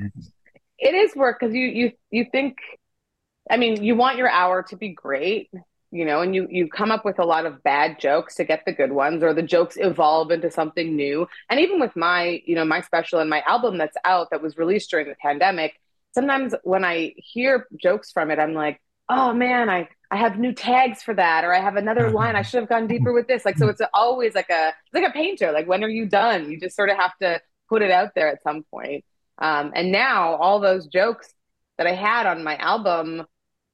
It 0.78 0.94
is 0.94 1.14
work 1.16 1.38
because 1.40 1.54
you 1.54 1.66
you 1.66 1.92
you 2.10 2.26
think. 2.30 2.56
I 3.50 3.56
mean, 3.56 3.82
you 3.82 3.96
want 3.96 4.18
your 4.18 4.28
hour 4.28 4.62
to 4.64 4.76
be 4.76 4.90
great, 4.90 5.50
you 5.90 6.04
know, 6.04 6.20
and 6.20 6.34
you 6.34 6.46
you 6.50 6.68
come 6.68 6.90
up 6.90 7.04
with 7.06 7.18
a 7.18 7.24
lot 7.24 7.46
of 7.46 7.62
bad 7.62 7.98
jokes 7.98 8.34
to 8.34 8.44
get 8.44 8.64
the 8.66 8.72
good 8.72 8.92
ones, 8.92 9.22
or 9.22 9.32
the 9.32 9.42
jokes 9.42 9.78
evolve 9.78 10.30
into 10.30 10.50
something 10.50 10.94
new. 10.94 11.26
And 11.48 11.58
even 11.58 11.80
with 11.80 11.96
my, 11.96 12.42
you 12.44 12.54
know, 12.54 12.66
my 12.66 12.82
special 12.82 13.20
and 13.20 13.30
my 13.30 13.42
album 13.46 13.78
that's 13.78 13.96
out 14.04 14.28
that 14.32 14.42
was 14.42 14.58
released 14.58 14.90
during 14.90 15.08
the 15.08 15.14
pandemic, 15.14 15.80
sometimes 16.12 16.54
when 16.62 16.84
I 16.84 17.14
hear 17.16 17.66
jokes 17.80 18.12
from 18.12 18.30
it, 18.30 18.38
I'm 18.38 18.52
like, 18.52 18.82
oh 19.08 19.32
man, 19.32 19.68
I 19.70 19.88
I 20.10 20.16
have 20.16 20.38
new 20.38 20.52
tags 20.52 21.02
for 21.02 21.14
that, 21.14 21.44
or 21.44 21.54
I 21.54 21.60
have 21.60 21.76
another 21.76 22.10
line. 22.10 22.34
I 22.36 22.42
should 22.42 22.60
have 22.60 22.68
gone 22.68 22.86
deeper 22.86 23.12
with 23.12 23.28
this. 23.28 23.44
Like, 23.44 23.58
so 23.58 23.68
it's 23.68 23.82
always 23.92 24.34
like 24.34 24.50
a 24.50 24.72
like 24.92 25.04
a 25.04 25.10
painter. 25.12 25.52
Like, 25.52 25.68
when 25.68 25.84
are 25.84 25.88
you 25.88 26.06
done? 26.06 26.50
You 26.50 26.58
just 26.58 26.76
sort 26.76 26.90
of 26.90 26.96
have 26.96 27.16
to 27.22 27.40
put 27.68 27.82
it 27.82 27.90
out 27.90 28.14
there 28.14 28.28
at 28.28 28.42
some 28.42 28.64
point. 28.70 29.04
Um, 29.38 29.72
and 29.74 29.92
now 29.92 30.34
all 30.36 30.60
those 30.60 30.86
jokes 30.86 31.32
that 31.76 31.86
I 31.86 31.92
had 31.92 32.26
on 32.26 32.42
my 32.42 32.56
album 32.56 33.24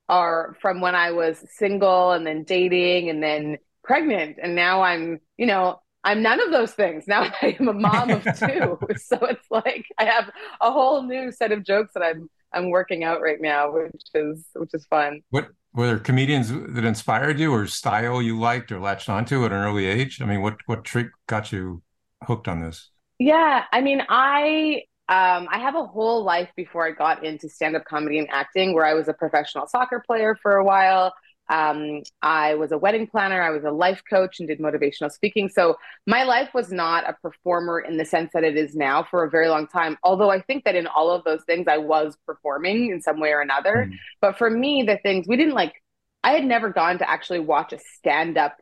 are 0.09 0.57
from 0.61 0.81
when 0.81 0.95
I 0.95 1.13
was 1.13 1.43
single 1.57 2.13
and 2.13 2.27
then 2.27 2.45
dating 2.45 3.09
and 3.09 3.23
then 3.23 3.59
pregnant. 3.83 4.39
And 4.43 4.55
now 4.55 4.83
I'm, 4.83 5.21
you 5.39 5.47
know, 5.47 5.81
I'm 6.03 6.23
none 6.23 6.41
of 6.41 6.51
those 6.51 6.73
things. 6.73 7.05
Now 7.09 7.23
I 7.43 7.57
am 7.59 7.69
a 7.69 7.73
mom 7.73 8.11
of 8.11 8.25
two. 8.25 8.79
so 8.97 9.19
it's 9.27 9.51
like 9.51 9.87
I 9.99 10.05
have 10.05 10.31
a 10.61 10.71
whole 10.71 11.03
new 11.03 11.33
set 11.33 11.53
of 11.53 11.65
jokes 11.65 11.93
that 11.95 12.03
I'm 12.03 12.29
I'm 12.55 12.71
working 12.71 13.05
out 13.05 13.21
right 13.21 13.41
now, 13.41 13.73
which 13.73 14.03
is 14.15 14.47
which 14.55 14.71
is 14.73 14.87
fun. 14.87 15.23
What 15.31 15.49
were 15.75 15.87
there 15.87 15.99
comedians 15.99 16.51
that 16.51 16.85
inspired 16.85 17.39
you 17.39 17.53
or 17.53 17.67
style 17.67 18.23
you 18.23 18.39
liked 18.39 18.71
or 18.71 18.79
latched 18.79 19.09
onto 19.09 19.45
at 19.45 19.53
an 19.53 19.59
early 19.59 19.87
age? 19.87 20.21
I 20.23 20.25
mean, 20.25 20.41
what 20.41 20.59
what 20.67 20.85
trick 20.85 21.09
got 21.27 21.53
you 21.53 21.83
hooked 22.23 22.49
on 22.49 22.61
this? 22.61 22.91
Yeah, 23.19 23.65
I 23.73 23.81
mean, 23.81 24.03
I 24.09 24.83
um, 25.09 25.49
I 25.51 25.59
have 25.59 25.75
a 25.75 25.85
whole 25.85 26.25
life 26.25 26.51
before 26.57 26.87
I 26.87 26.93
got 26.93 27.25
into 27.25 27.49
stand 27.49 27.77
up 27.77 27.85
comedy 27.85 28.19
and 28.19 28.29
acting, 28.31 28.75
where 28.75 28.87
I 28.87 28.95
was 28.95 29.09
a 29.09 29.15
professional 29.15 29.67
soccer 29.67 30.03
player 30.07 30.37
for 30.43 30.57
a 30.57 30.65
while. 30.65 31.13
Um, 31.49 32.03
I 32.23 32.55
was 32.55 32.73
a 32.73 32.79
wedding 32.79 33.07
planner, 33.07 33.43
I 33.43 33.51
was 33.51 33.65
a 33.65 33.71
life 33.71 34.03
coach, 34.09 34.39
and 34.39 34.49
did 34.49 34.61
motivational 34.61 35.11
speaking. 35.11 35.49
So 35.49 35.77
my 36.07 36.25
life 36.25 36.51
was 36.55 36.73
not 36.73 37.09
a 37.09 37.15
performer 37.15 37.81
in 37.81 37.97
the 37.97 38.05
sense 38.05 38.31
that 38.33 38.45
it 38.45 38.57
is 38.57 38.75
now 38.75 39.03
for 39.03 39.25
a 39.25 39.31
very 39.31 39.49
long 39.49 39.67
time. 39.67 39.99
Although 40.03 40.31
I 40.31 40.41
think 40.41 40.65
that 40.65 40.75
in 40.75 40.87
all 40.87 41.11
of 41.11 41.25
those 41.25 41.43
things, 41.45 41.67
I 41.69 41.79
was 41.79 42.17
performing 42.27 42.91
in 42.91 43.01
some 43.01 43.21
way 43.21 43.31
or 43.31 43.41
another. 43.41 43.89
Mm. 43.91 43.97
But 44.21 44.39
for 44.39 44.49
me, 44.49 44.83
the 44.83 44.97
things 44.99 45.27
we 45.29 45.37
didn't 45.37 45.55
like, 45.55 45.75
I 46.23 46.33
had 46.33 46.45
never 46.45 46.71
gone 46.71 46.99
to 46.99 47.09
actually 47.09 47.41
watch 47.41 47.73
a 47.73 47.79
stand 47.79 48.39
up 48.39 48.57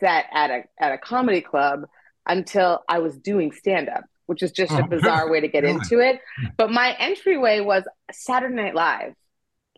set 0.00 0.26
at 0.32 0.50
a 0.50 0.62
at 0.78 0.92
a 0.92 0.98
comedy 0.98 1.40
club 1.40 1.86
until 2.26 2.82
I 2.88 3.00
was 3.00 3.16
doing 3.18 3.52
stand 3.52 3.88
up 3.88 4.04
which 4.28 4.42
is 4.42 4.52
just 4.52 4.72
oh, 4.72 4.80
a 4.80 4.86
bizarre 4.86 5.30
way 5.30 5.40
to 5.40 5.48
get 5.48 5.62
really? 5.62 5.76
into 5.76 6.00
it. 6.00 6.20
But 6.58 6.70
my 6.70 6.94
entryway 6.98 7.60
was 7.60 7.84
Saturday 8.12 8.54
Night 8.54 8.74
Live. 8.74 9.14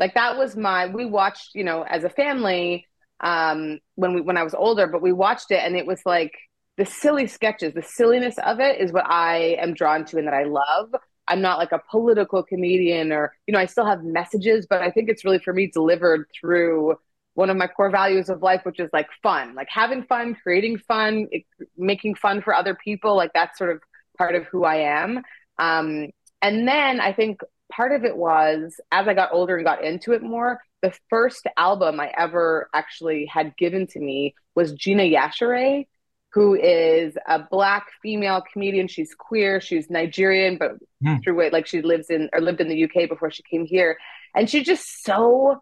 Like 0.00 0.14
that 0.14 0.36
was 0.36 0.56
my 0.56 0.86
we 0.86 1.04
watched, 1.06 1.50
you 1.54 1.62
know, 1.62 1.82
as 1.82 2.02
a 2.04 2.10
family 2.10 2.86
um 3.20 3.78
when 3.96 4.14
we 4.14 4.20
when 4.22 4.36
I 4.36 4.42
was 4.42 4.54
older, 4.54 4.88
but 4.88 5.02
we 5.02 5.12
watched 5.12 5.52
it 5.52 5.60
and 5.62 5.76
it 5.76 5.86
was 5.86 6.00
like 6.04 6.32
the 6.78 6.86
silly 6.86 7.26
sketches, 7.26 7.74
the 7.74 7.82
silliness 7.82 8.36
of 8.38 8.58
it 8.58 8.80
is 8.80 8.92
what 8.92 9.04
I 9.06 9.58
am 9.60 9.74
drawn 9.74 10.04
to 10.06 10.18
and 10.18 10.26
that 10.26 10.34
I 10.34 10.44
love. 10.44 10.94
I'm 11.28 11.42
not 11.42 11.58
like 11.58 11.72
a 11.72 11.82
political 11.90 12.42
comedian 12.42 13.12
or, 13.12 13.34
you 13.46 13.52
know, 13.52 13.60
I 13.60 13.66
still 13.66 13.84
have 13.86 14.02
messages, 14.02 14.66
but 14.68 14.82
I 14.82 14.90
think 14.90 15.10
it's 15.10 15.24
really 15.24 15.38
for 15.38 15.52
me 15.52 15.70
delivered 15.72 16.26
through 16.40 16.96
one 17.34 17.50
of 17.50 17.56
my 17.56 17.66
core 17.66 17.90
values 17.90 18.28
of 18.28 18.42
life, 18.42 18.62
which 18.64 18.80
is 18.80 18.90
like 18.92 19.08
fun, 19.22 19.54
like 19.54 19.68
having 19.70 20.02
fun, 20.04 20.34
creating 20.42 20.78
fun, 20.78 21.28
it, 21.30 21.44
making 21.76 22.14
fun 22.14 22.42
for 22.42 22.54
other 22.54 22.74
people. 22.74 23.14
Like 23.14 23.32
that's 23.34 23.58
sort 23.58 23.70
of 23.70 23.82
part 24.18 24.34
of 24.34 24.44
who 24.46 24.64
I 24.64 24.76
am. 25.02 25.22
Um, 25.58 26.08
and 26.42 26.66
then 26.66 27.00
I 27.00 27.12
think 27.12 27.40
part 27.70 27.92
of 27.92 28.04
it 28.04 28.16
was 28.16 28.80
as 28.92 29.08
I 29.08 29.14
got 29.14 29.32
older 29.32 29.56
and 29.56 29.64
got 29.64 29.84
into 29.84 30.12
it 30.12 30.22
more, 30.22 30.60
the 30.82 30.92
first 31.08 31.46
album 31.56 32.00
I 32.00 32.12
ever 32.16 32.68
actually 32.74 33.26
had 33.26 33.56
given 33.56 33.86
to 33.88 34.00
me 34.00 34.34
was 34.54 34.72
Gina 34.72 35.02
Yashere, 35.02 35.86
who 36.32 36.54
is 36.54 37.16
a 37.26 37.38
black 37.38 37.88
female 38.02 38.42
comedian. 38.52 38.88
She's 38.88 39.14
queer, 39.14 39.60
she's 39.60 39.90
Nigerian, 39.90 40.58
but 40.58 40.72
mm. 41.04 41.22
through 41.22 41.40
it, 41.40 41.52
like 41.52 41.66
she 41.66 41.82
lives 41.82 42.08
in 42.08 42.28
or 42.32 42.40
lived 42.40 42.60
in 42.60 42.68
the 42.68 42.84
UK 42.84 43.08
before 43.08 43.30
she 43.30 43.42
came 43.42 43.64
here. 43.64 43.98
And 44.34 44.48
she's 44.48 44.66
just 44.66 45.04
so 45.04 45.60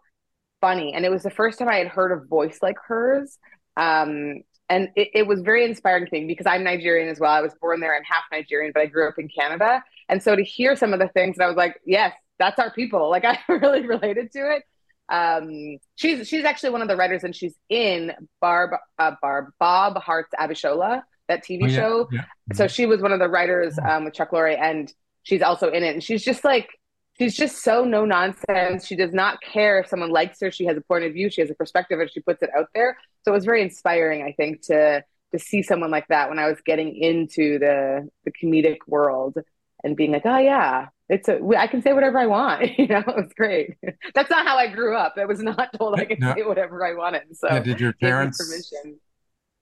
funny. 0.61 0.93
And 0.93 1.05
it 1.05 1.09
was 1.09 1.23
the 1.23 1.29
first 1.29 1.59
time 1.59 1.69
I 1.69 1.77
had 1.77 1.87
heard 1.87 2.11
a 2.11 2.25
voice 2.25 2.59
like 2.61 2.77
hers. 2.87 3.37
Um, 3.77 4.43
and 4.69 4.89
it, 4.95 5.09
it, 5.13 5.27
was 5.27 5.41
very 5.41 5.65
inspiring 5.65 6.05
to 6.05 6.11
me 6.11 6.25
because 6.25 6.45
I'm 6.45 6.63
Nigerian 6.63 7.09
as 7.09 7.19
well. 7.19 7.31
I 7.31 7.41
was 7.41 7.53
born 7.59 7.79
there. 7.79 7.95
I'm 7.95 8.03
half 8.03 8.23
Nigerian, 8.31 8.71
but 8.73 8.81
I 8.81 8.85
grew 8.85 9.07
up 9.07 9.17
in 9.17 9.27
Canada. 9.27 9.83
And 10.09 10.21
so 10.21 10.35
to 10.35 10.43
hear 10.43 10.75
some 10.75 10.91
of 10.91 10.99
the 10.99 11.07
things, 11.07 11.37
and 11.37 11.43
I 11.43 11.47
was 11.47 11.55
like, 11.55 11.79
yes, 11.85 12.13
that's 12.39 12.59
our 12.59 12.71
people. 12.71 13.09
Like 13.09 13.23
I 13.25 13.37
really 13.47 13.85
related 13.85 14.31
to 14.33 14.55
it. 14.55 14.63
Um, 15.09 15.77
she's 15.95 16.27
she's 16.27 16.45
actually 16.45 16.71
one 16.71 16.81
of 16.81 16.87
the 16.87 16.95
writers, 16.95 17.23
and 17.23 17.35
she's 17.35 17.55
in 17.69 18.13
Barb 18.41 18.71
uh, 18.97 19.11
Barb 19.21 19.51
Bob 19.59 19.97
Hearts 19.97 20.29
Abishola, 20.39 21.03
that 21.27 21.43
TV 21.43 21.63
oh, 21.63 21.67
yeah, 21.67 21.75
show. 21.75 22.09
Yeah. 22.11 22.25
So 22.53 22.67
she 22.67 22.85
was 22.85 23.01
one 23.01 23.11
of 23.11 23.19
the 23.19 23.29
writers 23.29 23.77
um, 23.79 24.05
with 24.05 24.13
Chuck 24.13 24.31
Lorre, 24.31 24.59
and 24.59 24.91
she's 25.23 25.41
also 25.41 25.69
in 25.69 25.83
it. 25.83 25.93
And 25.93 26.03
she's 26.03 26.23
just 26.23 26.43
like 26.43 26.69
she's 27.17 27.35
just 27.35 27.63
so 27.63 27.83
no 27.83 28.05
nonsense. 28.05 28.85
She 28.85 28.95
does 28.95 29.13
not 29.13 29.41
care 29.41 29.79
if 29.79 29.87
someone 29.87 30.09
likes 30.09 30.39
her. 30.41 30.51
She 30.51 30.65
has 30.65 30.77
a 30.77 30.81
point 30.81 31.05
of 31.05 31.13
view. 31.13 31.29
She 31.29 31.41
has 31.41 31.49
a 31.49 31.55
perspective, 31.55 31.99
and 31.99 32.11
she 32.11 32.19
puts 32.19 32.43
it 32.43 32.49
out 32.55 32.67
there. 32.75 32.97
So 33.25 33.31
it 33.31 33.35
was 33.35 33.45
very 33.45 33.63
inspiring, 33.63 34.23
I 34.23 34.33
think, 34.33 34.61
to 34.67 35.03
to 35.31 35.39
see 35.39 35.61
someone 35.61 35.91
like 35.91 36.07
that 36.09 36.29
when 36.29 36.39
I 36.39 36.47
was 36.47 36.59
getting 36.65 36.95
into 36.95 37.57
the 37.57 38.09
the 38.25 38.31
comedic 38.31 38.77
world 38.87 39.37
and 39.83 39.95
being 39.95 40.11
like, 40.11 40.25
oh 40.25 40.37
yeah, 40.37 40.87
it's 41.07 41.27
a 41.27 41.39
I 41.57 41.67
can 41.67 41.81
say 41.81 41.93
whatever 41.93 42.19
I 42.19 42.27
want. 42.27 42.69
you 42.77 42.87
know, 42.87 42.99
it 42.99 43.07
was 43.07 43.31
great. 43.35 43.75
That's 44.13 44.29
not 44.29 44.45
how 44.45 44.57
I 44.57 44.67
grew 44.67 44.95
up. 44.95 45.15
I 45.17 45.25
was 45.25 45.39
not 45.39 45.69
told 45.77 45.99
I 45.99 46.05
could 46.05 46.19
no. 46.19 46.33
say 46.35 46.43
whatever 46.43 46.85
I 46.85 46.93
wanted. 46.93 47.23
So 47.33 47.47
yeah, 47.49 47.59
did 47.59 47.79
your 47.79 47.93
parents 47.93 48.37
permission? 48.37 48.99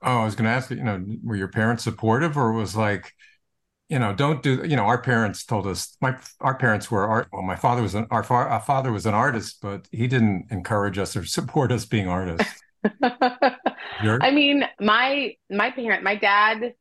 Oh, 0.01 0.19
I 0.19 0.25
was 0.25 0.36
going 0.36 0.45
to 0.45 0.51
ask 0.51 0.69
you. 0.69 0.77
You 0.77 0.83
know, 0.83 1.03
were 1.24 1.36
your 1.36 1.47
parents 1.47 1.83
supportive, 1.83 2.38
or 2.38 2.51
was 2.51 2.75
like? 2.75 3.13
you 3.89 4.00
know, 4.00 4.13
don't 4.13 4.43
do. 4.43 4.65
You 4.65 4.75
know, 4.75 4.83
our 4.83 5.01
parents 5.01 5.45
told 5.45 5.65
us. 5.65 5.95
My 6.01 6.17
our 6.41 6.55
parents 6.55 6.91
were 6.91 7.07
art. 7.07 7.29
Well, 7.31 7.41
my 7.41 7.55
father 7.55 7.81
was 7.81 7.95
an 7.95 8.05
our, 8.12 8.24
fa- 8.24 8.33
our 8.33 8.59
father 8.59 8.91
was 8.91 9.05
an 9.05 9.13
artist, 9.13 9.59
but 9.62 9.88
he 9.91 10.07
didn't 10.07 10.47
encourage 10.51 10.97
us 10.97 11.15
or 11.15 11.24
support 11.38 11.71
us 11.71 11.86
being 11.86 12.07
artists. 12.07 12.62
I 13.01 14.31
mean, 14.31 14.65
my 14.79 15.36
my 15.50 15.71
parent, 15.71 16.03
my 16.03 16.15
dad 16.15 16.74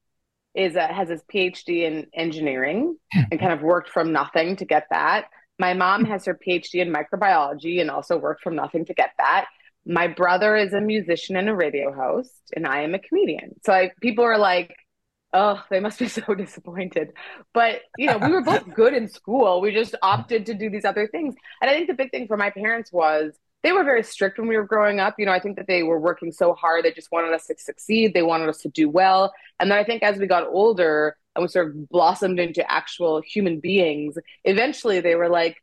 is 0.57 0.75
a, 0.75 0.87
has 0.87 1.09
his 1.09 1.23
PhD 1.33 1.83
in 1.83 2.07
engineering 2.15 2.97
hmm. 3.13 3.23
and 3.31 3.41
kind 3.41 3.53
of 3.53 3.63
worked 3.63 3.91
from 3.91 4.13
nothing 4.13 4.57
to 4.57 4.65
get 4.65 4.87
that. 4.91 5.27
My 5.59 5.75
mom 5.75 6.05
hmm. 6.05 6.11
has 6.11 6.25
her 6.25 6.35
PhD 6.35 6.81
in 6.81 6.93
microbiology 6.93 7.81
and 7.81 7.91
also 7.91 8.17
worked 8.17 8.43
from 8.43 8.57
nothing 8.57 8.85
to 8.87 8.95
get 8.95 9.11
that. 9.19 9.47
My 9.85 10.09
brother 10.09 10.57
is 10.57 10.73
a 10.73 10.81
musician 10.81 11.37
and 11.37 11.49
a 11.49 11.55
radio 11.55 11.93
host, 11.93 12.33
and 12.57 12.67
I 12.67 12.81
am 12.81 12.95
a 12.95 12.99
comedian. 12.99 13.55
So 13.65 13.73
I, 13.73 13.93
people 14.01 14.25
are 14.25 14.39
like, 14.39 14.75
oh, 15.33 15.63
they 15.71 15.81
must 15.81 15.99
be 15.99 16.09
so 16.09 16.35
disappointed. 16.35 17.13
But, 17.55 17.83
you 17.97 18.07
know, 18.07 18.19
we 18.19 18.31
were 18.31 18.43
both 18.43 18.69
good 18.75 18.95
in 18.95 19.09
school. 19.09 19.61
We 19.61 19.73
just 19.73 19.95
opted 20.03 20.47
to 20.47 20.55
do 20.55 20.71
these 20.71 20.85
other 20.85 21.07
things. 21.07 21.35
And 21.61 21.71
I 21.71 21.75
think 21.75 21.87
the 21.87 21.95
big 21.95 22.11
thing 22.11 22.27
for 22.27 22.37
my 22.37 22.51
parents 22.51 22.93
was 22.93 23.39
they 23.63 23.73
were 23.73 23.85
very 23.85 24.03
strict 24.03 24.39
when 24.39 24.49
we 24.49 24.57
were 24.57 24.65
growing 24.65 25.01
up. 25.01 25.17
You 25.19 25.27
know, 25.27 25.33
I 25.33 25.41
think 25.41 25.57
that 25.57 25.67
they 25.67 25.83
were 25.83 25.99
working 25.99 26.31
so 26.31 26.55
hard. 26.55 26.85
They 26.85 26.93
just 26.93 27.11
wanted 27.11 27.33
us 27.33 27.47
to 27.47 27.57
succeed. 27.59 28.15
They 28.15 28.23
wanted 28.23 28.49
us 28.49 28.59
to 28.59 28.69
do 28.69 28.89
well. 28.89 29.33
And 29.59 29.71
then 29.71 29.79
I 29.79 29.85
think 29.85 30.03
as 30.03 30.19
we 30.19 30.27
got 30.27 30.47
older 30.47 31.17
and 31.35 31.43
we 31.43 31.49
sort 31.49 31.69
of 31.69 31.89
blossomed 31.89 32.39
into 32.39 32.71
actual 32.71 33.21
human 33.21 33.61
beings, 33.61 34.17
eventually 34.45 35.01
they 35.01 35.15
were 35.15 35.29
like, 35.29 35.57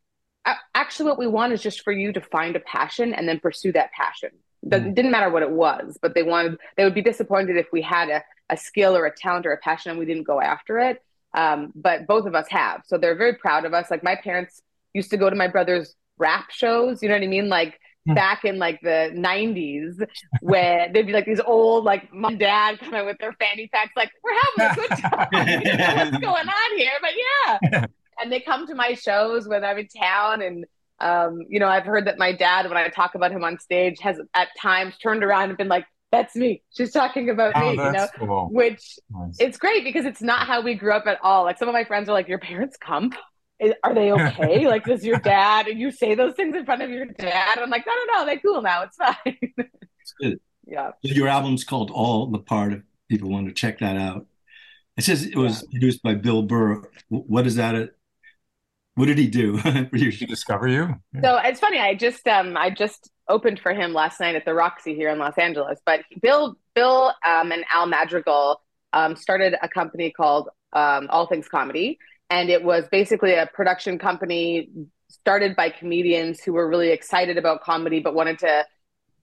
actually, 0.75 1.07
what 1.07 1.17
we 1.17 1.27
want 1.27 1.53
is 1.53 1.61
just 1.61 1.83
for 1.83 1.93
you 1.93 2.11
to 2.11 2.19
find 2.19 2.55
a 2.55 2.59
passion 2.59 3.13
and 3.13 3.27
then 3.27 3.39
pursue 3.39 3.71
that 3.71 3.91
passion. 3.91 4.31
It 4.63 4.69
mm. 4.69 4.95
didn't 4.95 5.11
matter 5.11 5.29
what 5.29 5.43
it 5.43 5.51
was, 5.51 5.97
but 6.01 6.13
they 6.13 6.23
wanted, 6.23 6.57
they 6.75 6.83
would 6.83 6.95
be 6.95 7.01
disappointed 7.01 7.57
if 7.57 7.67
we 7.71 7.81
had 7.81 8.09
a, 8.09 8.23
a 8.49 8.57
skill 8.57 8.95
or 8.95 9.05
a 9.05 9.15
talent 9.15 9.45
or 9.45 9.51
a 9.51 9.57
passion 9.57 9.91
and 9.91 9.99
we 9.99 10.05
didn't 10.05 10.23
go 10.23 10.41
after 10.41 10.79
it. 10.79 11.01
Um, 11.33 11.71
but 11.75 12.05
both 12.05 12.25
of 12.25 12.35
us 12.35 12.47
have. 12.49 12.83
So 12.85 12.97
they're 12.97 13.15
very 13.15 13.35
proud 13.35 13.65
of 13.65 13.73
us. 13.73 13.89
Like 13.89 14.03
my 14.03 14.15
parents 14.15 14.61
used 14.93 15.09
to 15.11 15.17
go 15.17 15.29
to 15.29 15.35
my 15.35 15.47
brother's 15.47 15.95
rap 16.17 16.51
shows, 16.51 17.01
you 17.01 17.09
know 17.09 17.15
what 17.15 17.23
I 17.23 17.27
mean? 17.27 17.49
Like 17.49 17.79
hmm. 18.05 18.13
back 18.13 18.45
in 18.45 18.59
like 18.59 18.79
the 18.81 19.11
90s 19.13 20.05
where 20.41 20.89
they'd 20.93 21.07
be 21.07 21.13
like 21.13 21.25
these 21.25 21.41
old 21.41 21.83
like 21.83 22.13
mom 22.13 22.31
and 22.31 22.39
dad 22.39 22.79
of 22.81 23.05
with 23.05 23.17
their 23.19 23.33
fanny 23.33 23.69
packs 23.73 23.91
like 23.95 24.11
we're 24.23 24.33
having 24.57 24.71
a 24.71 24.87
good 24.87 24.97
time 24.97 25.27
you 25.33 25.77
know, 25.77 25.95
what's 25.95 26.17
going 26.21 26.47
on 26.47 26.77
here 26.77 26.91
but 27.01 27.11
yeah 27.71 27.85
and 28.21 28.31
they 28.31 28.39
come 28.39 28.67
to 28.67 28.75
my 28.75 28.93
shows 28.93 29.47
when 29.47 29.63
i'm 29.63 29.77
in 29.77 29.87
town 29.87 30.41
and 30.41 30.65
um, 30.99 31.41
you 31.49 31.59
know 31.59 31.67
i've 31.67 31.85
heard 31.85 32.05
that 32.07 32.17
my 32.17 32.31
dad 32.31 32.67
when 32.67 32.77
i 32.77 32.87
talk 32.87 33.15
about 33.15 33.31
him 33.31 33.43
on 33.43 33.59
stage 33.59 33.99
has 33.99 34.19
at 34.33 34.49
times 34.61 34.97
turned 34.97 35.23
around 35.23 35.49
and 35.49 35.57
been 35.57 35.67
like 35.67 35.85
that's 36.13 36.35
me. 36.35 36.61
She's 36.69 36.91
talking 36.91 37.31
about 37.31 37.53
oh, 37.55 37.59
me, 37.59 37.69
you 37.71 37.91
know, 37.91 38.07
cool. 38.19 38.49
which 38.51 38.99
nice. 39.09 39.35
it's 39.39 39.57
great 39.57 39.83
because 39.83 40.05
it's 40.05 40.21
not 40.21 40.45
how 40.45 40.61
we 40.61 40.75
grew 40.75 40.93
up 40.93 41.07
at 41.07 41.17
all. 41.23 41.43
Like 41.43 41.57
some 41.57 41.67
of 41.67 41.73
my 41.73 41.85
friends 41.85 42.07
are 42.07 42.13
like, 42.13 42.27
your 42.27 42.37
parents 42.37 42.77
come? 42.77 43.11
Are 43.83 43.93
they 43.93 44.11
okay? 44.13 44.67
like, 44.67 44.85
does 44.85 45.03
your 45.03 45.19
dad, 45.19 45.67
and 45.67 45.79
you 45.79 45.91
say 45.91 46.15
those 46.15 46.33
things 46.33 46.55
in 46.55 46.65
front 46.65 46.81
of 46.81 46.89
your 46.89 47.05
dad? 47.05 47.59
I'm 47.59 47.69
like, 47.69 47.85
no, 47.85 47.93
no, 47.93 48.19
no, 48.19 48.25
they're 48.25 48.39
cool 48.39 48.61
now. 48.61 48.83
It's 48.83 48.97
fine. 48.97 49.15
It's 49.57 50.13
good. 50.19 50.39
Yeah. 50.65 50.91
Your 51.01 51.27
album's 51.27 51.65
called 51.65 51.91
All 51.91 52.25
the 52.27 52.39
Part. 52.39 52.71
If 52.71 52.83
people 53.09 53.29
want 53.29 53.47
to 53.47 53.53
check 53.53 53.79
that 53.79 53.97
out. 53.97 54.25
It 54.95 55.03
says 55.03 55.23
it 55.25 55.35
was 55.35 55.61
yeah. 55.61 55.69
produced 55.71 56.01
by 56.01 56.15
Bill 56.15 56.41
Burr. 56.41 56.89
What 57.09 57.45
is 57.45 57.55
that? 57.55 57.91
What 58.95 59.07
did 59.07 59.17
he 59.17 59.27
do? 59.27 59.59
did 59.61 60.13
he 60.13 60.25
discover 60.25 60.69
you? 60.69 60.95
So 61.21 61.37
it's 61.43 61.59
funny. 61.59 61.79
I 61.79 61.95
just 61.95 62.25
um 62.29 62.55
I 62.55 62.69
just 62.69 63.11
opened 63.27 63.59
for 63.59 63.73
him 63.73 63.93
last 63.93 64.19
night 64.19 64.35
at 64.35 64.45
the 64.45 64.53
Roxy 64.53 64.95
here 64.95 65.09
in 65.09 65.17
Los 65.17 65.37
Angeles. 65.37 65.79
But 65.85 66.01
Bill, 66.21 66.57
Bill, 66.75 67.13
um, 67.25 67.51
and 67.51 67.63
Al 67.71 67.85
Madrigal 67.85 68.61
um, 68.91 69.15
started 69.15 69.55
a 69.61 69.67
company 69.67 70.11
called 70.11 70.49
um, 70.73 71.07
All 71.09 71.27
Things 71.27 71.47
Comedy, 71.47 71.97
and 72.33 72.49
it 72.49 72.63
was 72.63 72.85
basically 72.91 73.35
a 73.35 73.45
production 73.53 73.99
company 73.99 74.67
started 75.07 75.55
by 75.55 75.69
comedians 75.69 76.41
who 76.41 76.53
were 76.53 76.67
really 76.67 76.89
excited 76.89 77.37
about 77.37 77.61
comedy 77.61 77.99
but 77.99 78.15
wanted 78.15 78.39
to 78.39 78.65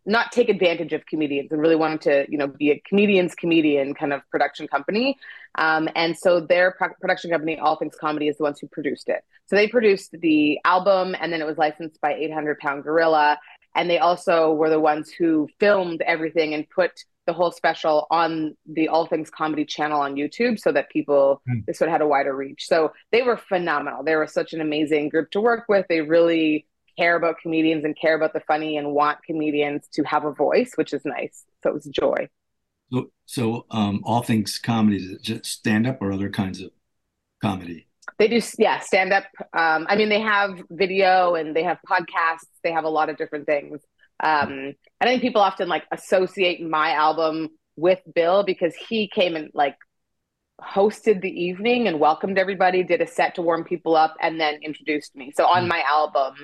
not 0.07 0.31
take 0.33 0.49
advantage 0.49 0.93
of 0.93 1.05
comedians 1.07 1.51
and 1.51 1.61
really 1.61 1.77
wanted 1.77 2.01
to 2.01 2.25
you 2.29 2.39
know 2.39 2.47
be 2.47 2.71
a 2.71 2.83
comedian's 2.89 3.35
comedian 3.35 3.95
kind 3.95 4.13
of 4.13 4.21
production 4.31 4.67
company. 4.69 5.19
Um, 5.57 5.89
and 5.95 6.17
so 6.17 6.41
their 6.41 6.71
pro- 6.71 6.95
production 7.01 7.31
company 7.31 7.59
all 7.59 7.77
things 7.77 7.97
comedy 8.01 8.29
is 8.29 8.37
the 8.39 8.45
ones 8.45 8.59
who 8.61 8.69
produced 8.69 9.09
it. 9.09 9.23
So 9.47 9.57
they 9.57 9.69
produced 9.69 10.13
the 10.13 10.59
album 10.65 11.17
and 11.21 11.33
then 11.33 11.41
it 11.43 11.47
was 11.47 11.59
licensed 11.59 12.01
by 12.01 12.15
800 12.15 12.59
pound 12.61 12.85
gorilla. 12.85 13.39
And 13.75 13.91
they 13.91 13.99
also 13.99 14.53
were 14.53 14.71
the 14.71 14.81
ones 14.81 15.11
who 15.11 15.49
filmed 15.59 16.01
everything 16.03 16.55
and 16.55 16.69
put 16.71 16.93
the 17.31 17.37
whole 17.37 17.53
special 17.53 18.07
on 18.11 18.57
the 18.67 18.89
all 18.89 19.07
things 19.07 19.31
comedy 19.31 19.65
channel 19.65 20.01
on 20.01 20.17
youtube 20.17 20.59
so 20.59 20.73
that 20.73 20.91
people 20.91 21.41
mm. 21.49 21.63
sort 21.75 21.89
of 21.89 21.93
had 21.93 22.03
a 22.03 22.07
wider 22.07 22.35
reach 22.35 22.67
so 22.67 22.93
they 23.13 23.23
were 23.23 23.37
phenomenal 23.37 24.03
they 24.03 24.17
were 24.17 24.27
such 24.27 24.53
an 24.53 24.61
amazing 24.61 25.09
group 25.09 25.31
to 25.31 25.41
work 25.41 25.65
with 25.69 25.87
they 25.89 26.01
really 26.01 26.67
care 27.01 27.17
about 27.17 27.37
comedians 27.41 27.85
and 27.85 27.97
care 27.99 28.15
about 28.15 28.33
the 28.33 28.41
funny 28.41 28.77
and 28.77 28.93
want 28.93 29.23
comedians 29.25 29.89
to 29.95 30.03
have 30.03 30.25
a 30.25 30.33
voice, 30.33 30.73
which 30.75 30.93
is 30.93 31.03
nice. 31.05 31.45
So 31.63 31.71
it 31.71 31.75
was 31.75 31.87
joy. 31.87 32.29
So, 32.93 33.11
so 33.27 33.67
um, 33.71 34.03
all 34.05 34.23
things 34.23 34.59
comedy, 34.59 34.97
is 34.99 35.11
it 35.11 35.23
just 35.23 35.47
stand 35.47 35.87
up 35.87 36.03
or 36.03 36.13
other 36.13 36.29
kinds 36.29 36.61
of 36.61 36.71
comedy? 37.41 37.87
They 38.19 38.29
do, 38.29 38.41
yeah, 38.59 38.81
stand 38.81 39.13
up. 39.13 39.25
Um, 39.55 39.87
I 39.89 39.97
mean, 39.97 40.09
they 40.09 40.21
have 40.21 40.61
video 40.71 41.37
and 41.37 41.57
they 41.57 41.63
have 41.63 41.79
podcasts. 41.89 42.49
They 42.63 42.73
have 42.73 42.85
a 42.85 42.89
lot 42.89 43.09
of 43.09 43.17
different 43.17 43.47
things. 43.47 43.81
Um, 44.23 44.75
I 45.09 45.13
think 45.13 45.23
people 45.23 45.41
often 45.41 45.69
like 45.69 45.85
associate 45.91 46.61
my 46.61 46.93
album 46.93 47.49
with 47.77 48.01
Bill 48.15 48.43
because 48.43 48.75
he 48.75 49.09
came 49.09 49.37
and 49.37 49.51
like 49.55 49.77
hosted 50.61 51.23
the 51.23 51.31
evening 51.31 51.89
and 51.89 51.99
welcomed 51.99 52.39
everybody, 52.39 52.83
did 52.83 53.01
a 53.01 53.07
set 53.07 53.35
to 53.37 53.43
warm 53.43 53.65
people 53.65 53.97
up, 53.97 54.15
and 54.21 54.41
then 54.41 54.61
introduced 54.63 55.17
me. 55.17 55.33
So 55.35 55.47
on 55.47 55.65
mm. 55.65 55.69
my 55.69 55.83
album, 55.89 56.35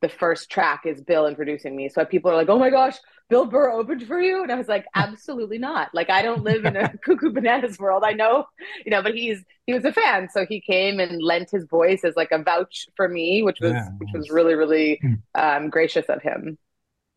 the 0.00 0.08
first 0.08 0.50
track 0.50 0.82
is 0.84 1.00
Bill 1.00 1.26
introducing 1.26 1.74
me. 1.74 1.88
So 1.88 2.04
people 2.04 2.30
are 2.30 2.36
like, 2.36 2.48
"Oh 2.48 2.58
my 2.58 2.70
gosh, 2.70 2.96
Bill 3.30 3.46
Burr 3.46 3.70
opened 3.70 4.06
for 4.06 4.20
you," 4.20 4.42
and 4.42 4.52
I 4.52 4.54
was 4.54 4.68
like, 4.68 4.84
"Absolutely 4.94 5.58
not! 5.58 5.88
Like 5.94 6.10
I 6.10 6.22
don't 6.22 6.42
live 6.42 6.64
in 6.64 6.76
a 6.76 6.96
cuckoo 7.04 7.32
bananas 7.32 7.78
world. 7.78 8.04
I 8.04 8.12
know, 8.12 8.44
you 8.84 8.90
know." 8.90 9.02
But 9.02 9.14
he's 9.14 9.42
he 9.66 9.74
was 9.74 9.84
a 9.84 9.92
fan, 9.92 10.28
so 10.30 10.44
he 10.46 10.60
came 10.60 11.00
and 11.00 11.22
lent 11.22 11.50
his 11.50 11.64
voice 11.64 12.04
as 12.04 12.14
like 12.16 12.32
a 12.32 12.42
vouch 12.42 12.86
for 12.96 13.08
me, 13.08 13.42
which 13.42 13.60
was 13.60 13.72
yeah, 13.72 13.88
which 13.98 14.10
was 14.14 14.30
really 14.30 14.54
really 14.54 14.98
hmm. 15.00 15.14
um, 15.34 15.70
gracious 15.70 16.06
of 16.08 16.22
him. 16.22 16.58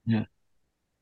Yeah. 0.05 0.23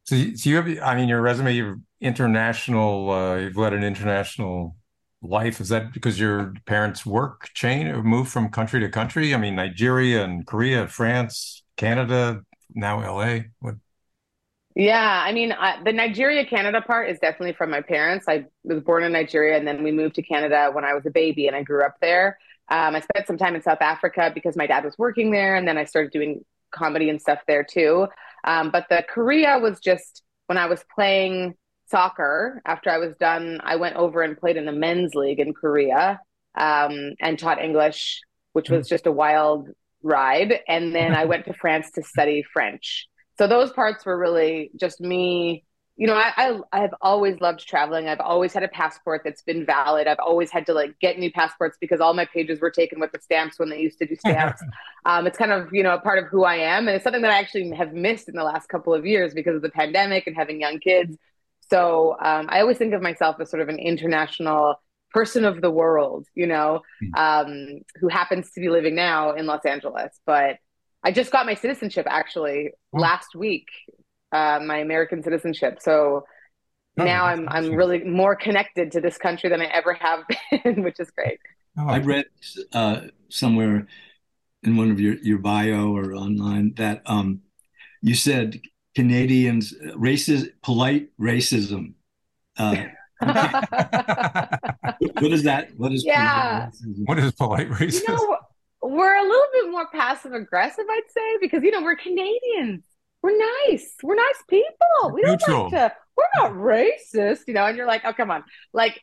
So, 0.05 0.15
so 0.35 0.49
you 0.49 0.55
have, 0.57 0.67
I 0.83 0.95
mean, 0.95 1.09
your 1.09 1.21
resume, 1.21 1.53
you've 1.53 1.79
international, 1.99 3.09
uh, 3.09 3.35
you've 3.37 3.57
led 3.57 3.73
an 3.73 3.83
international 3.83 4.75
life. 5.21 5.59
Is 5.59 5.69
that 5.69 5.93
because 5.93 6.19
your 6.19 6.53
parents' 6.65 7.05
work 7.05 7.49
chain 7.55 7.87
or 7.87 8.03
moved 8.03 8.31
from 8.31 8.49
country 8.49 8.79
to 8.81 8.89
country? 8.89 9.33
I 9.33 9.37
mean, 9.37 9.55
Nigeria 9.55 10.23
and 10.23 10.45
Korea, 10.45 10.87
France, 10.87 11.63
Canada, 11.77 12.41
now 12.75 13.01
LA? 13.01 13.39
What? 13.59 13.75
Yeah, 14.75 15.23
I 15.25 15.31
mean, 15.31 15.53
uh, 15.53 15.77
the 15.85 15.93
Nigeria 15.93 16.45
Canada 16.45 16.81
part 16.81 17.09
is 17.09 17.17
definitely 17.19 17.53
from 17.53 17.69
my 17.71 17.81
parents. 17.81 18.25
I 18.27 18.45
was 18.65 18.81
born 18.81 19.03
in 19.03 19.13
Nigeria 19.13 19.57
and 19.57 19.65
then 19.65 19.83
we 19.83 19.91
moved 19.91 20.15
to 20.15 20.21
Canada 20.21 20.69
when 20.73 20.83
I 20.83 20.93
was 20.93 21.05
a 21.05 21.11
baby 21.11 21.47
and 21.47 21.55
I 21.55 21.63
grew 21.63 21.83
up 21.85 21.95
there. 22.01 22.37
Um, 22.69 22.93
I 22.95 22.99
spent 22.99 23.25
some 23.25 23.37
time 23.37 23.55
in 23.55 23.61
South 23.61 23.81
Africa 23.81 24.31
because 24.33 24.57
my 24.57 24.67
dad 24.67 24.83
was 24.83 24.97
working 24.97 25.31
there 25.31 25.55
and 25.55 25.65
then 25.65 25.77
I 25.77 25.85
started 25.85 26.11
doing 26.11 26.43
comedy 26.71 27.09
and 27.09 27.21
stuff 27.21 27.39
there 27.47 27.63
too. 27.63 28.07
Um, 28.45 28.71
but 28.71 28.85
the 28.89 29.03
Korea 29.07 29.59
was 29.59 29.79
just 29.79 30.23
when 30.47 30.57
I 30.57 30.67
was 30.67 30.83
playing 30.93 31.55
soccer 31.87 32.61
after 32.65 32.89
I 32.89 32.99
was 32.99 33.15
done, 33.17 33.59
I 33.63 33.75
went 33.75 33.95
over 33.95 34.21
and 34.21 34.37
played 34.37 34.57
in 34.57 34.65
the 34.65 34.71
men's 34.71 35.15
league 35.15 35.39
in 35.39 35.53
Korea 35.53 36.19
um, 36.55 37.13
and 37.19 37.37
taught 37.37 37.61
English, 37.61 38.21
which 38.53 38.69
was 38.69 38.87
hmm. 38.87 38.93
just 38.93 39.07
a 39.07 39.11
wild 39.11 39.69
ride. 40.03 40.59
And 40.67 40.95
then 40.95 41.13
I 41.13 41.25
went 41.31 41.45
to 41.45 41.53
France 41.53 41.91
to 41.95 42.03
study 42.03 42.43
French. 42.53 43.07
So 43.37 43.47
those 43.47 43.71
parts 43.73 44.05
were 44.05 44.17
really 44.17 44.71
just 44.79 45.01
me. 45.01 45.64
You 45.97 46.07
know, 46.07 46.15
I, 46.15 46.33
I 46.35 46.59
I've 46.73 46.93
always 47.01 47.39
loved 47.39 47.65
traveling. 47.65 48.09
I've 48.09 48.19
always 48.19 48.51
had 48.51 48.63
a 48.63 48.67
passport 48.67 49.21
that's 49.23 49.41
been 49.41 49.65
valid. 49.65 50.07
I've 50.07 50.19
always 50.19 50.51
had 50.51 50.65
to 50.65 50.73
like 50.73 50.99
get 50.99 51.17
new 51.17 51.31
passports 51.31 51.77
because 51.79 52.01
all 52.01 52.13
my 52.13 52.25
pages 52.25 52.59
were 52.59 52.69
taken 52.69 52.99
with 52.99 53.13
the 53.13 53.21
stamps 53.21 53.57
when 53.59 53.69
they 53.69 53.79
used 53.79 53.99
to 53.99 54.05
do 54.05 54.15
stamps. 54.15 54.61
um, 55.05 55.25
it's 55.25 55.37
kind 55.37 55.53
of 55.53 55.73
you 55.73 55.83
know 55.83 55.93
a 55.93 56.01
part 56.01 56.19
of 56.19 56.25
who 56.25 56.43
I 56.43 56.55
am, 56.55 56.87
and 56.87 56.95
it's 56.95 57.03
something 57.03 57.21
that 57.21 57.31
I 57.31 57.39
actually 57.39 57.71
have 57.71 57.93
missed 57.93 58.27
in 58.27 58.35
the 58.35 58.43
last 58.43 58.67
couple 58.67 58.93
of 58.93 59.05
years 59.05 59.33
because 59.33 59.55
of 59.55 59.61
the 59.61 59.69
pandemic 59.69 60.27
and 60.27 60.35
having 60.35 60.59
young 60.59 60.79
kids. 60.79 61.17
So 61.69 62.17
um, 62.21 62.47
I 62.49 62.59
always 62.61 62.77
think 62.77 62.93
of 62.93 63.01
myself 63.01 63.37
as 63.39 63.49
sort 63.49 63.61
of 63.61 63.69
an 63.69 63.79
international 63.79 64.75
person 65.11 65.45
of 65.45 65.61
the 65.61 65.71
world, 65.71 66.27
you 66.35 66.45
know, 66.45 66.81
hmm. 66.99 67.15
um, 67.15 67.81
who 67.95 68.09
happens 68.09 68.51
to 68.51 68.59
be 68.59 68.69
living 68.69 68.95
now 68.95 69.31
in 69.31 69.45
Los 69.45 69.65
Angeles. 69.65 70.11
But 70.25 70.57
I 71.03 71.11
just 71.11 71.31
got 71.31 71.45
my 71.45 71.55
citizenship 71.55 72.05
actually 72.09 72.71
oh. 72.93 72.99
last 72.99 73.33
week, 73.33 73.67
uh, 74.35 74.59
my 74.59 74.79
American 74.79 75.23
citizenship. 75.23 75.77
So 75.81 76.25
oh, 76.99 77.03
now 77.03 77.25
I'm 77.25 77.47
I'm 77.49 77.73
really 77.73 78.03
more 78.03 78.35
connected 78.35 78.91
to 78.93 79.01
this 79.01 79.17
country 79.17 79.49
than 79.49 79.61
I 79.61 79.65
ever 79.65 79.93
have 79.93 80.25
been, 80.51 80.83
which 80.83 80.99
is 80.99 81.09
great. 81.11 81.39
Oh, 81.77 81.87
I 81.87 81.99
read 81.99 82.25
uh, 82.73 83.01
somewhere 83.29 83.87
in 84.63 84.75
one 84.75 84.91
of 84.91 84.99
your 84.99 85.15
your 85.15 85.37
bio 85.37 85.95
or 85.95 86.13
online 86.13 86.73
that 86.75 87.01
um, 87.05 87.41
you 88.01 88.15
said 88.15 88.59
Canadians 88.95 89.73
racist 89.95 90.49
polite 90.61 91.09
racism. 91.19 91.93
Uh, 92.57 92.75
what 93.19 95.31
is 95.31 95.43
that? 95.43 95.69
What 95.77 95.93
is 95.93 96.03
yeah? 96.05 96.69
What 97.05 97.19
is 97.19 97.31
polite 97.33 97.69
racism? 97.69 98.07
You 98.07 98.15
know, 98.15 98.37
we're 98.81 99.15
a 99.15 99.23
little 99.23 99.47
bit 99.53 99.71
more 99.71 99.87
passive 99.91 100.33
aggressive, 100.33 100.85
I'd 100.89 101.01
say, 101.09 101.37
because 101.41 101.63
you 101.63 101.71
know 101.71 101.81
we're 101.81 101.95
Canadians. 101.95 102.83
We're 103.25 103.37
nice. 103.67 103.95
We're 104.03 104.15
nice 104.15 104.43
people. 104.47 105.11
We 105.11 105.23
don't 105.23 105.41
Neutral. 105.41 105.63
like 105.63 105.71
to. 105.71 105.93
We're 106.15 106.43
not 106.43 106.51
racist, 106.51 107.39
you 107.47 107.55
know. 107.55 107.65
And 107.65 107.75
you're 107.75 107.87
like, 107.87 108.03
oh 108.05 108.13
come 108.13 108.29
on. 108.29 108.43
Like 108.71 109.01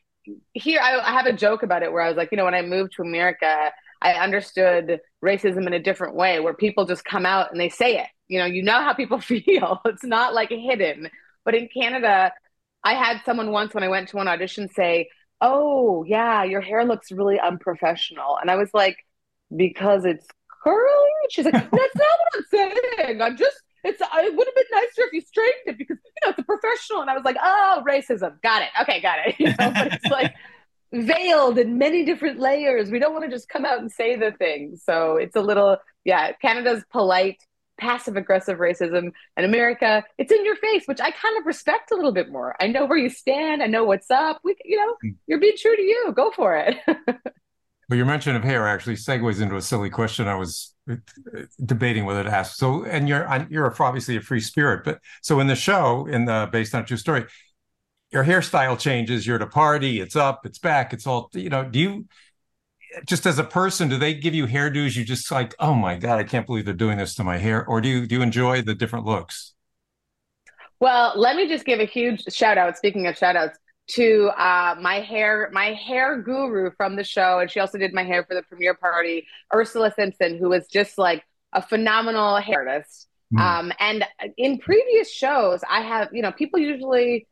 here, 0.53 0.81
I, 0.81 1.01
I 1.01 1.11
have 1.13 1.27
a 1.27 1.33
joke 1.33 1.65
about 1.65 1.83
it 1.83 1.93
where 1.93 2.03
I 2.03 2.07
was 2.09 2.17
like, 2.17 2.29
you 2.31 2.37
know, 2.37 2.45
when 2.45 2.55
I 2.55 2.63
moved 2.63 2.93
to 2.97 3.03
America, 3.03 3.73
I 4.01 4.13
understood 4.13 5.01
racism 5.25 5.67
in 5.67 5.73
a 5.73 5.83
different 5.83 6.15
way, 6.15 6.39
where 6.39 6.55
people 6.55 6.87
just 6.87 7.05
come 7.05 7.27
out 7.27 7.51
and 7.51 7.61
they 7.61 7.69
say 7.69 7.99
it. 7.99 8.07
You 8.29 8.39
know, 8.39 8.47
you 8.47 8.63
know 8.63 8.81
how 8.81 8.95
people 8.95 9.19
feel. 9.33 9.81
It's 9.87 10.05
not 10.05 10.35
like 10.35 10.51
hidden. 10.51 11.11
But 11.45 11.57
in 11.57 11.69
Canada, 11.69 12.33
I 12.85 12.95
had 12.95 13.23
someone 13.25 13.51
once 13.51 13.75
when 13.75 13.83
I 13.83 13.89
went 13.89 14.09
to 14.11 14.19
an 14.19 14.29
audition 14.29 14.69
say, 14.69 15.09
"Oh, 15.41 16.05
yeah, 16.05 16.45
your 16.45 16.61
hair 16.61 16.85
looks 16.85 17.11
really 17.11 17.41
unprofessional," 17.41 18.39
and 18.41 18.53
I 18.53 18.55
was 18.55 18.71
like, 18.73 18.99
"Because 19.55 20.05
it's 20.05 20.29
curly." 20.63 21.11
She's 21.31 21.45
like, 21.45 21.55
"That's 21.55 21.73
not 21.73 22.19
what 22.21 22.37
I'm 22.37 22.45
saying. 22.51 23.21
I'm 23.21 23.37
just." 23.37 23.57
It's. 23.85 24.01
It 24.01 24.37
would 24.37 24.47
have 24.47 24.55
been 24.55 24.65
nicer 24.73 25.03
if 25.03 25.13
you 25.13 25.21
straightened 25.21 25.67
it 25.67 25.79
because 25.79 25.99
you 26.05 26.13
know 26.25 26.31
it's 26.31 26.39
a 26.39 26.43
professional. 26.43 27.01
And 27.01 27.11
I 27.11 27.15
was 27.15 27.25
like, 27.25 27.37
"Oh, 27.43 27.83
racism. 27.89 28.41
Got 28.43 28.63
it. 28.63 28.69
Okay, 28.83 29.01
got 29.01 29.19
it." 29.27 29.37
You 29.39 29.49
know, 29.49 29.73
but 29.73 29.95
it's 29.95 30.07
like 30.07 30.35
veiled 30.93 31.59
in 31.59 31.79
many 31.79 32.05
different 32.05 32.39
layers. 32.39 32.91
We 32.91 32.99
don't 32.99 33.13
want 33.13 33.25
to 33.25 33.31
just 33.31 33.49
come 33.49 33.65
out 33.65 33.79
and 33.79 33.91
say 33.91 34.17
the 34.17 34.33
thing. 34.33 34.79
So 34.83 35.17
it's 35.17 35.37
a 35.37 35.41
little, 35.41 35.79
yeah. 36.05 36.33
Canada's 36.33 36.85
polite 36.93 37.39
passive 37.83 38.17
aggressive 38.17 38.59
racism 38.59 39.11
and 39.37 39.47
America, 39.47 40.05
it's 40.17 40.31
in 40.33 40.45
your 40.45 40.57
face, 40.57 40.85
which 40.87 41.01
I 41.01 41.11
kind 41.11 41.37
of 41.39 41.47
respect 41.47 41.91
a 41.91 41.97
little 41.97 42.13
bit 42.13 42.31
more. 42.31 42.55
I 42.61 42.69
know 42.69 42.85
where 42.85 42.99
you 42.99 43.09
stand. 43.09 43.63
I 43.63 43.67
know 43.67 43.85
what's 43.85 44.11
up. 44.11 44.41
We, 44.45 44.55
you 44.65 44.77
know, 44.77 44.97
hmm. 45.03 45.11
you're 45.27 45.41
being 45.41 45.57
true 45.59 45.75
to 45.75 45.83
you. 45.83 46.13
Go 46.15 46.31
for 46.31 46.57
it. 46.57 46.77
well, 47.89 47.97
your 47.97 48.07
mention 48.07 48.37
of 48.37 48.45
hair 48.45 48.67
actually 48.67 48.97
segues 48.97 49.41
into 49.41 49.57
a 49.57 49.63
silly 49.63 49.91
question 49.91 50.29
I 50.29 50.35
was 50.35 50.75
uh, 50.91 50.97
debating 51.65 52.05
whether 52.05 52.23
to 52.25 52.31
ask. 52.31 52.57
So, 52.57 52.85
and 52.85 53.09
you're 53.09 53.47
you're 53.51 53.75
obviously 53.83 54.17
a 54.17 54.21
free 54.21 54.41
spirit, 54.41 54.85
but 54.85 55.01
so 55.21 55.41
in 55.41 55.47
the 55.47 55.57
show, 55.57 56.07
in 56.07 56.25
the 56.25 56.49
based 56.51 56.75
on 56.75 56.85
true 56.85 56.97
story, 56.97 57.27
your 58.13 58.25
hairstyle 58.25 58.79
changes. 58.79 59.27
You're 59.27 59.37
at 59.37 59.43
a 59.43 59.47
party. 59.47 60.01
It's 60.01 60.17
up. 60.17 60.47
It's 60.47 60.59
back. 60.59 60.93
It's 60.93 61.07
all 61.07 61.31
you 61.35 61.51
know. 61.51 61.65
Do 61.65 61.79
you 61.79 62.07
just 63.07 63.27
as 63.27 63.39
a 63.39 63.45
person, 63.45 63.89
do 63.89 63.97
they 63.97 64.15
give 64.15 64.35
you 64.35 64.47
hairdos? 64.47 64.97
You 64.97 65.05
just 65.05 65.31
like, 65.31 65.55
oh 65.59 65.75
my 65.75 65.97
god, 65.97 66.19
I 66.19 66.25
can't 66.25 66.47
believe 66.47 66.65
they're 66.65 66.75
doing 66.75 66.99
this 66.99 67.15
to 67.17 67.25
my 67.25 67.39
hair, 67.39 67.65
or 67.65 67.81
do 67.81 67.89
you 67.89 68.07
do 68.07 68.17
you 68.17 68.23
enjoy 68.23 68.63
the 68.63 68.75
different 68.75 69.07
looks? 69.07 69.55
Well, 70.81 71.13
let 71.17 71.37
me 71.37 71.49
just 71.49 71.65
give 71.65 71.81
a 71.81 71.85
huge 71.85 72.25
shout 72.33 72.59
out. 72.59 72.77
Speaking 72.77 73.07
of 73.07 73.17
shout 73.17 73.37
outs, 73.37 73.59
to 73.89 74.31
uh, 74.39 74.77
my 74.81 75.01
hair 75.01 75.51
my 75.53 75.73
hair 75.73 76.21
guru 76.21 76.71
from 76.77 76.97
the 76.97 77.05
show, 77.05 77.41
and 77.41 77.51
she 77.51 77.61
also 77.61 77.79
did 77.79 77.93
my 77.93 78.05
hair 78.05 78.25
for 78.25 78.35
the 78.35 78.43
premiere 78.43 78.75
party, 78.75 79.27
Ursula 79.55 79.93
Simpson, 79.95 80.39
who 80.39 80.49
was 80.49 80.67
just 80.69 80.99
like 80.99 81.25
a 81.53 81.63
phenomenal 81.63 82.37
hair 82.37 82.69
artist. 82.69 83.09
Mm. 83.35 83.41
Um, 83.41 83.73
and 83.81 84.05
in 84.37 84.59
previous 84.59 85.11
shows, 85.11 85.61
I 85.69 85.81
have 85.81 86.09
you 86.13 86.23
know 86.23 86.33
people 86.33 86.59
usually 86.59 87.27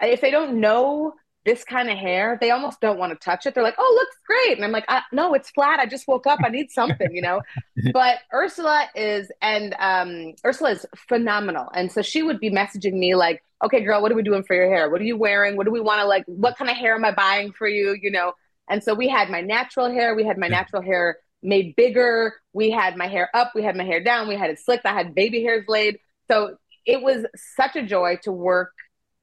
if 0.00 0.20
they 0.20 0.30
don't 0.30 0.60
know 0.60 1.14
this 1.44 1.64
kind 1.64 1.90
of 1.90 1.98
hair, 1.98 2.38
they 2.40 2.52
almost 2.52 2.80
don't 2.80 2.98
want 2.98 3.12
to 3.12 3.24
touch 3.24 3.46
it. 3.46 3.54
They're 3.54 3.64
like, 3.64 3.74
"Oh, 3.76 3.98
looks 3.98 4.16
great," 4.26 4.56
and 4.56 4.64
I'm 4.64 4.70
like, 4.70 4.88
"No, 5.12 5.34
it's 5.34 5.50
flat. 5.50 5.80
I 5.80 5.86
just 5.86 6.06
woke 6.06 6.26
up. 6.26 6.38
I 6.44 6.48
need 6.48 6.70
something," 6.70 7.14
you 7.14 7.22
know. 7.22 7.40
but 7.92 8.18
Ursula 8.32 8.88
is, 8.94 9.30
and 9.40 9.74
um, 9.78 10.34
Ursula 10.44 10.70
is 10.70 10.86
phenomenal, 11.08 11.68
and 11.74 11.90
so 11.90 12.00
she 12.02 12.22
would 12.22 12.38
be 12.38 12.50
messaging 12.50 12.94
me 12.94 13.14
like, 13.16 13.42
"Okay, 13.62 13.80
girl, 13.80 14.02
what 14.02 14.12
are 14.12 14.16
we 14.16 14.22
doing 14.22 14.42
for 14.42 14.54
your 14.54 14.68
hair? 14.68 14.90
What 14.90 15.00
are 15.00 15.04
you 15.04 15.16
wearing? 15.16 15.56
What 15.56 15.66
do 15.66 15.72
we 15.72 15.80
want 15.80 16.00
to 16.00 16.06
like? 16.06 16.24
What 16.26 16.56
kind 16.56 16.70
of 16.70 16.76
hair 16.76 16.94
am 16.94 17.04
I 17.04 17.12
buying 17.12 17.52
for 17.52 17.68
you?" 17.68 17.96
You 18.00 18.10
know. 18.10 18.32
And 18.68 18.82
so 18.82 18.94
we 18.94 19.08
had 19.08 19.28
my 19.28 19.40
natural 19.40 19.90
hair. 19.90 20.14
We 20.14 20.24
had 20.24 20.38
my 20.38 20.48
natural 20.48 20.82
hair 20.82 21.18
made 21.42 21.74
bigger. 21.76 22.34
We 22.52 22.70
had 22.70 22.96
my 22.96 23.08
hair 23.08 23.28
up, 23.34 23.52
we 23.54 23.62
had 23.62 23.76
my 23.76 23.84
hair 23.84 24.02
down, 24.02 24.28
we 24.28 24.36
had 24.36 24.50
it 24.50 24.58
slicked, 24.60 24.86
I 24.86 24.92
had 24.92 25.14
baby 25.14 25.42
hairs 25.42 25.64
laid. 25.68 25.98
So 26.30 26.56
it 26.86 27.02
was 27.02 27.26
such 27.56 27.76
a 27.76 27.82
joy 27.82 28.18
to 28.22 28.32
work 28.32 28.72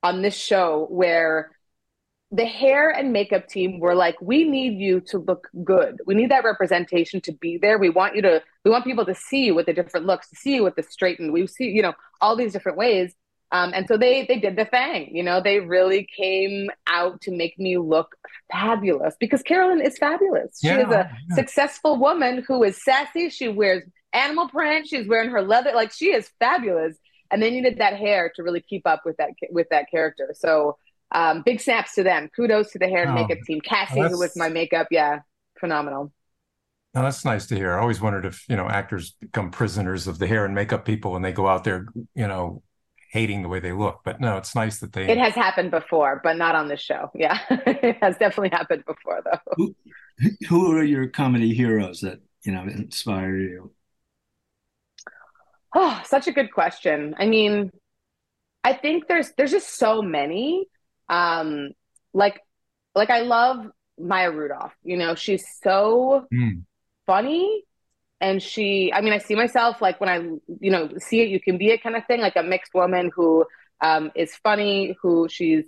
on 0.04 0.22
this 0.22 0.36
show 0.36 0.88
where 0.90 1.52
the 2.32 2.46
hair 2.46 2.90
and 2.90 3.12
makeup 3.12 3.48
team 3.48 3.80
were 3.80 3.96
like, 3.96 4.16
we 4.22 4.44
need 4.44 4.80
you 4.80 5.02
to 5.02 5.18
look 5.18 5.48
good. 5.64 6.00
We 6.06 6.14
need 6.14 6.30
that 6.30 6.44
representation 6.44 7.22
to 7.22 7.32
be 7.32 7.58
there. 7.58 7.80
We 7.80 7.90
want 7.90 8.16
you 8.16 8.22
to, 8.22 8.44
we 8.64 8.70
want 8.72 8.86
people 8.86 9.06
to 9.06 9.16
see 9.16 9.46
you 9.46 9.56
with 9.56 9.66
the 9.66 9.74
different 9.74 10.06
looks, 10.06 10.30
to 10.30 10.36
see 10.36 10.56
you 10.56 10.64
with 10.64 10.76
the 10.76 10.84
straightened. 10.84 11.34
We 11.34 11.48
see, 11.48 11.70
you 11.70 11.82
know, 11.82 11.94
all 12.22 12.36
these 12.36 12.54
different 12.54 12.78
ways. 12.78 13.14
Um, 13.52 13.72
and 13.74 13.88
so 13.88 13.98
they 13.98 14.26
they 14.28 14.40
did 14.40 14.56
the 14.56 14.66
thing, 14.66 15.16
you 15.16 15.24
know, 15.24 15.42
they 15.42 15.60
really 15.60 16.08
came 16.16 16.70
out 16.88 17.20
to 17.22 17.32
make 17.32 17.58
me 17.58 17.78
look 17.78 18.16
fabulous 18.52 19.16
because 19.20 19.42
Carolyn 19.42 19.82
is 19.82 19.98
fabulous. 19.98 20.60
She 20.62 20.70
is 20.70 20.88
a 20.88 21.10
yeah. 21.30 21.36
successful 21.36 21.98
woman 21.98 22.44
who 22.48 22.64
is 22.64 22.84
sassy. 22.84 23.30
She 23.30 23.48
wears 23.48 23.84
animal 24.14 24.50
print. 24.50 24.88
She's 24.88 25.08
wearing 25.08 25.32
her 25.32 25.42
leather. 25.42 25.72
Like 25.74 25.92
she 25.92 26.08
is 26.14 26.30
fabulous. 26.40 26.96
And 27.32 27.42
they 27.42 27.52
needed 27.52 27.78
that 27.80 27.96
hair 27.96 28.32
to 28.36 28.44
really 28.44 28.62
keep 28.62 28.86
up 28.88 29.02
with 29.06 29.18
that 29.18 29.32
with 29.52 29.68
that 29.70 29.90
character. 29.90 30.34
So 30.38 30.78
um, 31.12 31.42
big 31.44 31.60
snaps 31.60 31.96
to 31.96 32.04
them. 32.04 32.30
Kudos 32.36 32.72
to 32.72 32.80
the 32.80 32.88
hair 32.88 33.04
and 33.04 33.12
Oh, 33.12 33.16
makeup 33.16 33.40
team. 33.46 33.62
Cassie, 33.62 34.00
who 34.00 34.20
was 34.20 34.36
my 34.36 34.50
makeup, 34.50 34.88
yeah, 34.92 35.20
phenomenal. 35.60 36.12
No, 36.96 37.04
that's 37.04 37.24
nice 37.24 37.46
to 37.48 37.56
hear. 37.56 37.76
I 37.78 37.82
always 37.82 38.02
wondered 38.02 38.26
if, 38.26 38.46
you 38.50 38.56
know, 38.56 38.68
actors 38.68 39.12
become 39.20 39.52
prisoners 39.52 40.08
of 40.08 40.18
the 40.18 40.26
hair 40.26 40.46
and 40.46 40.56
makeup 40.56 40.86
people 40.86 41.12
when 41.12 41.22
they 41.22 41.32
go 41.32 41.48
out 41.48 41.64
there, 41.64 41.88
you 42.16 42.28
know, 42.28 42.64
hating 43.10 43.42
the 43.44 43.50
way 43.50 43.60
they 43.60 43.74
look. 43.74 44.02
But 44.04 44.22
no, 44.22 44.38
it's 44.38 44.56
nice 44.56 44.80
that 44.80 44.94
they 44.94 45.08
It 45.08 45.18
has 45.18 45.34
happened 45.34 45.72
before, 45.72 46.22
but 46.24 46.38
not 46.38 46.56
on 46.56 46.68
this 46.68 46.82
show. 46.82 47.10
Yeah, 47.16 47.40
it 47.50 47.98
has 48.02 48.18
definitely 48.18 48.50
happened 48.50 48.84
before, 48.86 49.22
though. 49.26 49.56
Who, 49.56 49.76
who 50.48 50.72
are 50.72 50.84
your 50.84 51.08
comedy 51.08 51.54
heroes 51.54 52.02
that 52.02 52.20
you 52.44 52.52
know 52.52 52.64
inspire 52.64 53.36
you? 53.38 53.72
Oh, 55.76 56.02
such 56.06 56.28
a 56.28 56.32
good 56.32 56.52
question. 56.52 57.16
I 57.18 57.26
mean, 57.28 57.72
I 58.64 58.74
think 58.74 59.08
there's 59.08 59.32
there's 59.38 59.52
just 59.52 59.70
so 59.78 60.02
many. 60.02 60.68
Um, 61.10 61.72
like 62.14 62.42
like 62.96 63.10
I 63.10 63.22
love 63.22 63.68
Maya 64.00 64.32
Rudolph. 64.32 64.74
You 64.84 64.98
know, 64.98 65.16
she's 65.16 65.46
so 65.64 66.28
Mm. 66.32 66.66
funny 67.08 67.64
and 68.22 68.42
she 68.42 68.92
I 68.94 69.02
mean, 69.02 69.14
I 69.14 69.18
see 69.18 69.36
myself 69.36 69.82
like 69.82 70.00
when 70.00 70.10
I, 70.10 70.18
you 70.60 70.72
know, 70.72 70.90
see 70.98 71.22
it, 71.22 71.30
you 71.30 71.40
can 71.40 71.58
be 71.58 71.70
it 71.70 71.84
kind 71.84 71.96
of 71.96 72.06
thing, 72.06 72.22
like 72.22 72.36
a 72.36 72.44
mixed 72.44 72.74
woman 72.74 73.12
who 73.16 73.46
um 73.82 74.12
is 74.16 74.36
funny, 74.36 74.98
who 75.02 75.28
she's 75.30 75.66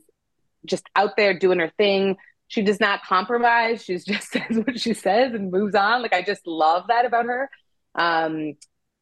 just 0.65 0.83
out 0.95 1.17
there 1.17 1.37
doing 1.37 1.59
her 1.59 1.71
thing. 1.77 2.17
She 2.47 2.61
does 2.61 2.79
not 2.79 3.03
compromise. 3.03 3.83
She's 3.83 4.03
just 4.11 4.31
says 4.31 4.57
what 4.65 4.79
she 4.79 4.93
says 4.93 5.33
and 5.33 5.51
moves 5.51 5.75
on. 5.75 6.01
Like 6.01 6.13
I 6.13 6.21
just 6.21 6.45
love 6.45 6.87
that 6.87 7.05
about 7.05 7.25
her. 7.25 7.49
Um, 7.95 8.53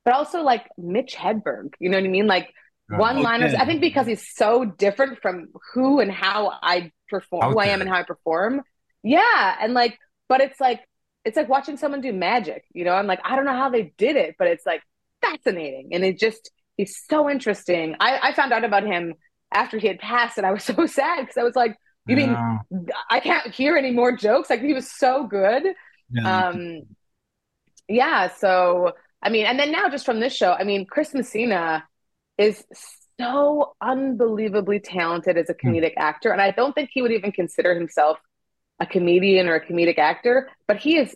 but 0.05 0.13
also 0.13 0.41
like 0.41 0.65
Mitch 0.77 1.15
Hedberg, 1.15 1.73
you 1.79 1.89
know 1.89 1.97
what 1.97 2.05
I 2.05 2.09
mean? 2.09 2.27
Like 2.27 2.53
one 2.89 3.21
liners. 3.21 3.53
Okay. 3.53 3.61
I 3.61 3.65
think 3.65 3.81
because 3.81 4.07
he's 4.07 4.27
so 4.35 4.65
different 4.65 5.21
from 5.21 5.49
who 5.73 5.99
and 5.99 6.11
how 6.11 6.51
I 6.61 6.91
perform, 7.07 7.43
Out 7.43 7.51
who 7.51 7.59
I 7.59 7.67
am 7.67 7.81
and 7.81 7.89
how 7.89 7.97
I 7.97 8.03
perform. 8.03 8.63
Yeah, 9.03 9.55
and 9.61 9.73
like, 9.73 9.97
but 10.27 10.41
it's 10.41 10.59
like 10.59 10.81
it's 11.25 11.37
like 11.37 11.49
watching 11.49 11.77
someone 11.77 12.01
do 12.01 12.13
magic. 12.13 12.65
You 12.73 12.85
know, 12.85 12.93
I'm 12.93 13.07
like, 13.07 13.19
I 13.23 13.35
don't 13.35 13.45
know 13.45 13.55
how 13.55 13.69
they 13.69 13.93
did 13.97 14.15
it, 14.15 14.35
but 14.37 14.47
it's 14.47 14.65
like 14.65 14.81
fascinating, 15.21 15.89
and 15.93 16.03
it 16.03 16.19
just 16.19 16.51
he's 16.77 17.01
so 17.09 17.29
interesting. 17.29 17.95
I, 17.99 18.29
I 18.29 18.33
found 18.33 18.53
out 18.53 18.63
about 18.63 18.85
him 18.85 19.15
after 19.53 19.77
he 19.77 19.87
had 19.87 19.99
passed, 19.99 20.37
and 20.37 20.47
I 20.47 20.51
was 20.51 20.63
so 20.65 20.85
sad 20.85 21.21
because 21.21 21.37
I 21.37 21.43
was 21.43 21.55
like, 21.55 21.75
you 22.07 22.15
mean 22.15 22.31
Yeah. 22.31 22.57
I 23.09 23.19
can't 23.19 23.53
hear 23.53 23.77
any 23.77 23.91
more 23.91 24.15
jokes? 24.15 24.49
Like 24.49 24.61
he 24.61 24.73
was 24.73 24.91
so 24.91 25.25
good. 25.27 25.63
Yeah. 26.11 26.47
Um, 26.47 26.81
yeah. 27.87 28.29
So, 28.35 28.93
I 29.21 29.29
mean, 29.29 29.45
and 29.45 29.59
then 29.59 29.71
now 29.71 29.89
just 29.89 30.05
from 30.05 30.19
this 30.19 30.35
show, 30.35 30.53
I 30.53 30.63
mean, 30.63 30.85
Chris 30.85 31.13
Messina 31.13 31.83
is 32.37 32.63
so 33.19 33.75
unbelievably 33.81 34.79
talented 34.81 35.37
as 35.37 35.49
a 35.49 35.53
comedic 35.53 35.93
actor. 35.97 36.31
And 36.31 36.41
I 36.41 36.51
don't 36.51 36.73
think 36.73 36.89
he 36.93 37.01
would 37.01 37.11
even 37.11 37.31
consider 37.31 37.75
himself 37.75 38.17
a 38.79 38.85
comedian 38.85 39.47
or 39.47 39.55
a 39.55 39.65
comedic 39.65 39.97
actor, 39.97 40.49
but 40.67 40.77
he 40.77 40.97
is 40.97 41.15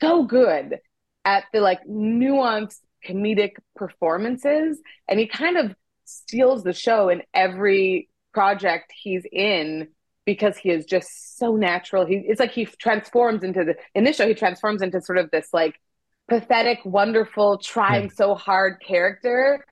so 0.00 0.24
good 0.24 0.78
at 1.24 1.44
the 1.52 1.60
like 1.60 1.84
nuanced 1.86 2.80
comedic 3.06 3.52
performances. 3.76 4.80
And 5.08 5.18
he 5.18 5.26
kind 5.26 5.56
of 5.56 5.74
steals 6.04 6.62
the 6.62 6.72
show 6.72 7.08
in 7.08 7.22
every 7.34 8.08
project 8.32 8.92
he's 8.96 9.24
in 9.30 9.88
because 10.26 10.56
he 10.56 10.70
is 10.70 10.84
just 10.84 11.38
so 11.38 11.56
natural. 11.56 12.06
He 12.06 12.16
it's 12.16 12.40
like 12.40 12.52
he 12.52 12.66
transforms 12.66 13.42
into 13.42 13.64
the 13.64 13.74
in 13.94 14.04
this 14.04 14.16
show 14.16 14.28
he 14.28 14.34
transforms 14.34 14.82
into 14.82 15.00
sort 15.00 15.18
of 15.18 15.30
this 15.30 15.48
like 15.52 15.80
pathetic, 16.28 16.78
wonderful, 16.84 17.58
trying 17.58 18.08
hmm. 18.08 18.14
so 18.14 18.34
hard 18.34 18.80
character 18.80 19.64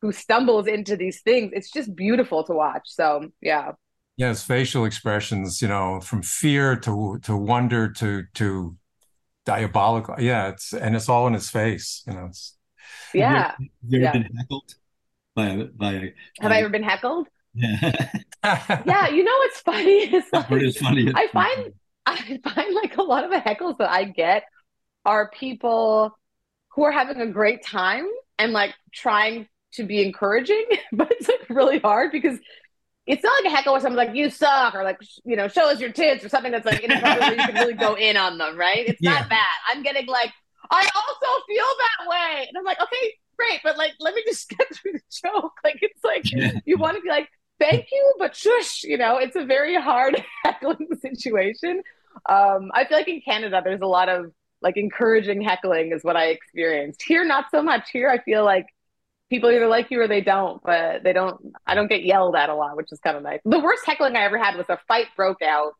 who 0.00 0.12
stumbles 0.12 0.66
into 0.66 0.96
these 0.96 1.20
things. 1.20 1.52
It's 1.54 1.70
just 1.70 1.94
beautiful 1.94 2.44
to 2.44 2.54
watch. 2.54 2.84
So 2.86 3.28
yeah. 3.40 3.72
Yeah, 4.20 4.28
his 4.28 4.42
facial 4.42 4.84
expressions, 4.84 5.62
you 5.62 5.68
know, 5.68 6.00
from 6.00 6.22
fear 6.22 6.76
to 6.80 7.18
to 7.22 7.36
wonder 7.36 7.90
to 7.94 8.24
to 8.34 8.76
diabolical. 9.46 10.16
Yeah, 10.20 10.48
it's 10.50 10.72
and 10.74 10.96
it's 10.96 11.08
all 11.08 11.26
in 11.28 11.34
his 11.34 11.50
face. 11.50 12.02
You 12.06 12.14
know, 12.14 12.26
it's 12.26 12.56
Yeah. 13.12 13.56
Have 13.60 13.68
you 13.88 14.00
ever 14.00 14.08
Yeah. 14.08 14.12
been 14.12 14.24
heckled 14.36 14.74
by 15.36 15.64
by 15.76 15.92
a 15.94 16.12
Have 16.40 16.52
I 16.52 16.58
ever 16.60 16.68
been 16.68 16.82
heckled? 16.82 17.28
yeah? 17.54 18.10
Yeah, 18.84 19.08
you 19.08 19.24
know 19.24 19.36
what's 19.38 19.60
funny? 19.60 20.00
It's 20.14 20.32
like 20.32 20.46
It 20.50 20.62
is 20.62 20.78
funny. 20.78 21.14
I 21.14 21.28
find 21.28 21.56
I 22.06 22.40
find 22.44 22.74
like 22.74 22.96
a 22.96 23.02
lot 23.02 23.24
of 23.24 23.30
the 23.30 23.38
heckles 23.38 23.78
that 23.78 23.90
I 23.90 24.04
get 24.04 24.44
are 25.06 25.30
people 25.30 26.12
who 26.70 26.84
are 26.84 26.92
having 26.92 27.20
a 27.20 27.26
great 27.28 27.64
time 27.64 28.06
and 28.38 28.52
like 28.52 28.74
trying 28.94 29.48
to 29.74 29.84
be 29.84 30.02
encouraging, 30.04 30.66
but 30.92 31.10
it's 31.12 31.28
like 31.28 31.50
really 31.50 31.80
hard 31.80 32.12
because 32.12 32.38
it's 33.10 33.22
not 33.24 33.42
like 33.44 33.52
a 33.52 33.56
heckle 33.56 33.72
where 33.72 33.80
someone's 33.80 34.06
like, 34.06 34.16
you 34.16 34.30
suck, 34.30 34.74
or 34.74 34.84
like, 34.84 34.98
you 35.24 35.36
know, 35.36 35.48
show 35.48 35.68
us 35.70 35.80
your 35.80 35.90
tits, 35.92 36.24
or 36.24 36.28
something 36.28 36.52
that's 36.52 36.66
like 36.66 36.80
inappropriate 36.80 37.20
where 37.20 37.32
you 37.40 37.46
can 37.46 37.54
really 37.54 37.74
go 37.74 37.94
in 37.96 38.16
on 38.16 38.38
them, 38.38 38.56
right? 38.56 38.86
It's 38.86 39.00
Yeah. 39.02 39.14
not 39.14 39.28
that. 39.30 39.56
I'm 39.68 39.82
getting 39.82 40.06
like, 40.06 40.32
I 40.70 40.88
also 40.94 41.44
feel 41.48 41.64
that 41.64 42.08
way. 42.08 42.46
And 42.48 42.56
I'm 42.56 42.64
like, 42.64 42.80
okay, 42.80 43.14
great, 43.38 43.60
but 43.64 43.76
like, 43.76 43.92
let 44.00 44.14
me 44.14 44.22
just 44.26 44.48
get 44.56 44.66
through 44.74 44.92
the 44.92 45.00
joke. 45.22 45.52
Like, 45.64 45.78
it's 45.82 46.04
like, 46.04 46.30
Yeah. 46.32 46.52
you 46.64 46.78
want 46.78 46.96
to 46.96 47.02
be 47.02 47.08
like, 47.08 47.28
thank 47.58 47.86
you, 47.92 48.14
but 48.18 48.34
shush, 48.36 48.84
you 48.84 48.96
know, 48.96 49.18
it's 49.18 49.36
a 49.36 49.44
very 49.44 49.74
hard 49.74 50.22
heckling 50.44 50.88
situation. 51.00 51.82
Um, 52.28 52.70
I 52.74 52.84
feel 52.86 52.96
like 52.98 53.08
in 53.08 53.20
Canada, 53.22 53.60
there's 53.64 53.80
a 53.82 53.86
lot 53.86 54.08
of 54.08 54.32
like 54.62 54.76
encouraging 54.76 55.40
heckling, 55.40 55.92
is 55.92 56.04
what 56.04 56.16
I 56.16 56.26
experienced. 56.26 57.02
Here, 57.02 57.24
not 57.24 57.46
so 57.50 57.62
much. 57.62 57.90
Here, 57.90 58.08
I 58.10 58.18
feel 58.22 58.44
like 58.44 58.66
people 59.30 59.50
either 59.50 59.66
like 59.68 59.90
you 59.90 60.00
or 60.00 60.08
they 60.08 60.20
don't, 60.20 60.60
but 60.62 61.02
they 61.04 61.12
don't, 61.12 61.40
I 61.66 61.74
don't 61.74 61.88
get 61.88 62.04
yelled 62.04 62.34
at 62.36 62.48
a 62.50 62.54
lot, 62.54 62.76
which 62.76 62.88
is 62.92 62.98
kind 63.00 63.16
of 63.16 63.22
nice. 63.22 63.40
The 63.44 63.60
worst 63.60 63.86
heckling 63.86 64.16
I 64.16 64.24
ever 64.24 64.36
had 64.38 64.56
was 64.56 64.66
a 64.68 64.78
fight 64.88 65.06
broke 65.16 65.40
out 65.42 65.72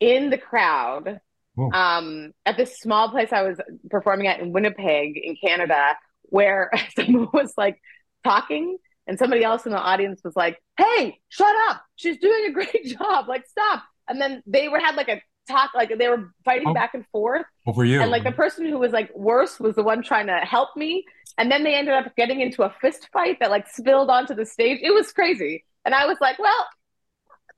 in 0.00 0.30
the 0.30 0.38
crowd 0.38 1.20
Whoa. 1.54 1.70
um, 1.72 2.32
at 2.46 2.56
this 2.56 2.78
small 2.78 3.10
place 3.10 3.32
I 3.32 3.42
was 3.42 3.58
performing 3.90 4.26
at 4.26 4.40
in 4.40 4.52
Winnipeg, 4.52 5.16
in 5.16 5.36
Canada, 5.36 5.96
where 6.24 6.70
someone 6.96 7.28
was 7.32 7.52
like 7.56 7.80
talking 8.24 8.78
and 9.06 9.18
somebody 9.18 9.42
else 9.42 9.64
in 9.64 9.72
the 9.72 9.78
audience 9.78 10.20
was 10.22 10.36
like, 10.36 10.58
"Hey, 10.76 11.18
shut 11.30 11.54
up! 11.70 11.80
She's 11.96 12.18
doing 12.18 12.44
a 12.48 12.52
great 12.52 12.84
job! 12.84 13.26
Like, 13.28 13.46
stop!" 13.46 13.82
And 14.08 14.20
then 14.20 14.42
they 14.46 14.68
were 14.68 14.78
had 14.78 14.96
like 14.96 15.08
a 15.08 15.22
talk, 15.48 15.70
like 15.74 15.96
they 15.96 16.08
were 16.08 16.30
fighting 16.44 16.68
Oh. 16.68 16.74
back 16.74 16.92
and 16.94 17.06
forth, 17.10 17.46
over 17.66 17.84
you. 17.84 18.00
and 18.02 18.10
like 18.10 18.22
the 18.24 18.32
person 18.32 18.66
who 18.66 18.78
was 18.78 18.92
like 18.92 19.10
worse 19.16 19.58
was 19.58 19.74
the 19.76 19.82
one 19.82 20.02
trying 20.02 20.26
to 20.26 20.36
help 20.40 20.76
me, 20.76 21.04
and 21.38 21.50
then 21.50 21.64
they 21.64 21.74
ended 21.74 21.94
up 21.94 22.14
getting 22.16 22.40
into 22.40 22.62
a 22.62 22.74
fist 22.80 23.08
fight 23.12 23.38
that 23.40 23.50
like 23.50 23.68
spilled 23.68 24.10
onto 24.10 24.34
the 24.34 24.44
stage. 24.46 24.80
It 24.82 24.92
was 24.92 25.12
crazy, 25.12 25.64
and 25.84 25.94
I 25.94 26.06
was 26.06 26.18
like, 26.20 26.38
"Well, 26.38 26.66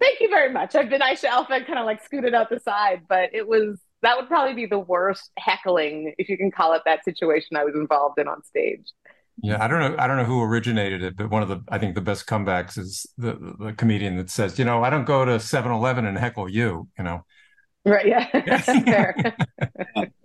thank 0.01 0.21
you 0.21 0.29
very 0.29 0.53
much. 0.53 0.75
I've 0.75 0.91
been 0.91 1.01
Aisha 1.01 1.25
Alfa 1.25 1.55
and 1.55 1.67
kind 1.67 1.79
of 1.79 1.87
like 1.87 2.05
scooted 2.05 2.35
out 2.35 2.51
the 2.51 2.61
side, 2.61 3.03
but 3.09 3.31
it 3.35 3.47
was 3.47 3.79
that 4.03 4.17
would 4.17 4.29
probably 4.29 4.55
be 4.55 4.67
the 4.67 4.79
worst 4.79 5.31
heckling, 5.39 6.15
if 6.19 6.29
you 6.29 6.39
can 6.39 6.51
call 6.51 6.73
it 6.73 6.83
that 6.87 7.05
situation 7.05 7.57
I 7.57 7.65
was 7.65 7.75
involved 7.75 8.19
in 8.19 8.29
on 8.29 8.43
stage. 8.45 8.85
Yeah, 9.43 9.63
I 9.63 9.69
don't 9.69 9.81
know. 9.81 9.97
I 9.99 10.07
don't 10.07 10.17
know 10.17 10.25
who 10.25 10.43
originated 10.43 11.03
it, 11.03 11.17
but 11.17 11.31
one 11.31 11.43
of 11.43 11.49
the 11.49 11.63
I 11.69 11.79
think 11.79 11.95
the 11.95 12.01
best 12.01 12.27
comebacks 12.27 12.79
is 12.79 13.07
the 13.17 13.57
the 13.59 13.73
comedian 13.73 14.17
that 14.17 14.31
says, 14.31 14.59
you 14.59 14.65
know, 14.65 14.83
I 14.83 14.91
don't 14.91 15.07
go 15.07 15.25
to 15.25 15.39
7-Eleven 15.39 16.05
and 16.05 16.19
heckle 16.19 16.49
you. 16.49 16.89
You 16.99 17.05
know, 17.05 17.25
Right? 17.85 18.07
Yeah, 18.07 18.27
fair. 18.61 19.37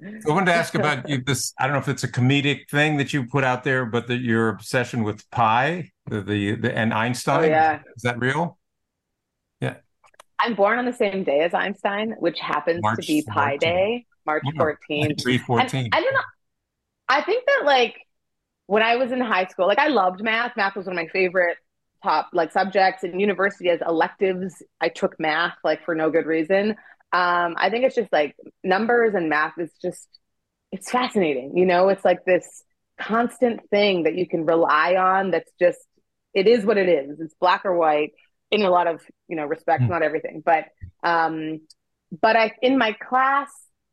I 0.00 0.30
wanted 0.32 0.46
to 0.46 0.54
ask 0.54 0.74
about 0.74 1.08
you, 1.08 1.18
this. 1.18 1.52
I 1.58 1.64
don't 1.64 1.72
know 1.72 1.80
if 1.80 1.88
it's 1.88 2.04
a 2.04 2.08
comedic 2.08 2.68
thing 2.70 2.98
that 2.98 3.12
you 3.12 3.26
put 3.26 3.42
out 3.42 3.64
there, 3.64 3.84
but 3.84 4.06
that 4.06 4.18
your 4.18 4.48
obsession 4.48 5.02
with 5.02 5.28
pi, 5.30 5.90
the 6.06 6.20
the, 6.20 6.54
the 6.54 6.76
and 6.76 6.94
Einstein. 6.94 7.44
Oh, 7.44 7.48
yeah. 7.48 7.80
is 7.96 8.02
that 8.02 8.18
real? 8.20 8.58
Yeah. 9.60 9.76
I'm 10.38 10.54
born 10.54 10.78
on 10.78 10.84
the 10.84 10.92
same 10.92 11.24
day 11.24 11.40
as 11.40 11.52
Einstein, 11.52 12.14
which 12.20 12.38
happens 12.38 12.80
March 12.82 13.00
to 13.00 13.06
be 13.06 13.24
Pi 13.26 13.56
Day, 13.56 14.06
March 14.24 14.44
Yeah. 14.46 14.52
14th. 14.60 15.20
Three 15.20 15.40
I 15.48 15.66
don't 15.66 15.90
know. 15.90 16.20
I 17.08 17.22
think 17.22 17.44
that 17.46 17.62
like 17.64 17.96
when 18.66 18.82
I 18.82 18.96
was 18.96 19.10
in 19.10 19.20
high 19.20 19.46
school, 19.46 19.66
like 19.66 19.78
I 19.78 19.88
loved 19.88 20.22
math. 20.22 20.56
Math 20.56 20.76
was 20.76 20.86
one 20.86 20.96
of 20.96 21.02
my 21.02 21.08
favorite 21.08 21.56
top 22.04 22.28
like 22.32 22.52
subjects 22.52 23.02
in 23.02 23.18
university 23.18 23.70
as 23.70 23.80
electives. 23.86 24.62
I 24.80 24.90
took 24.90 25.18
math 25.18 25.56
like 25.64 25.84
for 25.84 25.94
no 25.94 26.10
good 26.10 26.26
reason. 26.26 26.76
Um, 27.12 27.54
I 27.56 27.70
think 27.70 27.84
it's 27.84 27.94
just 27.94 28.12
like 28.12 28.36
numbers 28.62 29.14
and 29.14 29.28
math 29.28 29.58
is 29.58 29.70
just 29.80 30.06
it's 30.70 30.90
fascinating. 30.90 31.56
You 31.56 31.66
know, 31.66 31.88
it's 31.88 32.04
like 32.04 32.24
this 32.24 32.62
constant 33.00 33.60
thing 33.70 34.02
that 34.02 34.14
you 34.14 34.26
can 34.26 34.44
rely 34.44 34.96
on 34.96 35.30
that's 35.30 35.50
just 35.58 35.80
it 36.34 36.46
is 36.46 36.64
what 36.64 36.76
it 36.76 36.88
is. 36.88 37.20
It's 37.20 37.34
black 37.40 37.64
or 37.64 37.76
white 37.76 38.12
in 38.50 38.62
a 38.62 38.70
lot 38.70 38.86
of, 38.86 39.02
you 39.28 39.36
know, 39.36 39.46
respects, 39.46 39.84
mm. 39.84 39.88
not 39.88 40.02
everything. 40.02 40.42
But 40.44 40.66
um 41.02 41.60
but 42.20 42.36
I 42.36 42.52
in 42.60 42.76
my 42.76 42.92
class, 42.92 43.48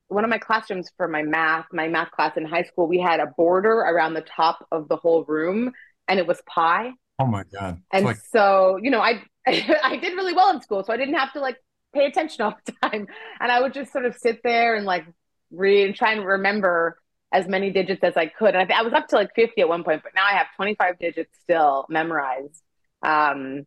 one 0.08 0.24
of 0.24 0.30
my 0.30 0.38
classrooms 0.38 0.90
for 0.98 1.08
my 1.08 1.24
math, 1.24 1.66
my 1.72 1.88
math 1.88 2.12
class 2.12 2.36
in 2.38 2.46
high 2.46 2.64
school, 2.64 2.88
we 2.88 3.00
had 3.00 3.20
a 3.20 3.28
border 3.38 3.80
around 3.80 4.14
the 4.14 4.22
top 4.22 4.66
of 4.72 4.90
the 4.90 4.98
whole 4.98 5.24
room 5.24 5.72
and 6.08 6.20
it 6.20 6.28
was 6.28 6.42
pi. 6.46 6.92
Oh 7.20 7.28
my 7.28 7.44
god. 7.44 7.82
And 7.94 8.06
like... 8.06 8.18
so, 8.32 8.78
you 8.82 8.92
know, 8.92 9.00
I 9.00 9.24
I 9.48 9.98
did 9.98 10.14
really 10.16 10.34
well 10.34 10.54
in 10.54 10.62
school, 10.62 10.84
so 10.84 10.92
I 10.92 10.98
didn't 10.98 11.16
have 11.16 11.32
to 11.34 11.40
like 11.40 11.58
pay 11.96 12.06
attention 12.06 12.42
all 12.44 12.56
the 12.66 12.74
time. 12.84 13.08
And 13.40 13.52
I 13.52 13.62
would 13.62 13.74
just 13.74 13.92
sort 13.92 14.06
of 14.06 14.16
sit 14.16 14.42
there 14.44 14.76
and 14.76 14.86
like 14.86 15.06
read 15.52 15.88
and 15.88 15.96
try 15.96 16.14
and 16.14 16.26
remember 16.26 17.00
as 17.32 17.48
many 17.48 17.72
digits 17.72 18.04
as 18.04 18.16
I 18.16 18.28
could. 18.28 18.56
And 18.56 18.72
I, 18.72 18.80
I, 18.80 18.82
was 18.84 18.94
up 18.94 19.08
to 19.10 19.16
like 19.16 19.34
50 19.36 19.62
at 19.62 19.68
one 19.68 19.84
point, 19.84 20.04
but 20.04 20.14
now 20.16 20.26
I 20.26 20.38
have 20.38 20.48
25 20.56 21.00
digits 21.00 21.32
still 21.42 21.86
memorized. 21.90 22.62
Um, 23.02 23.66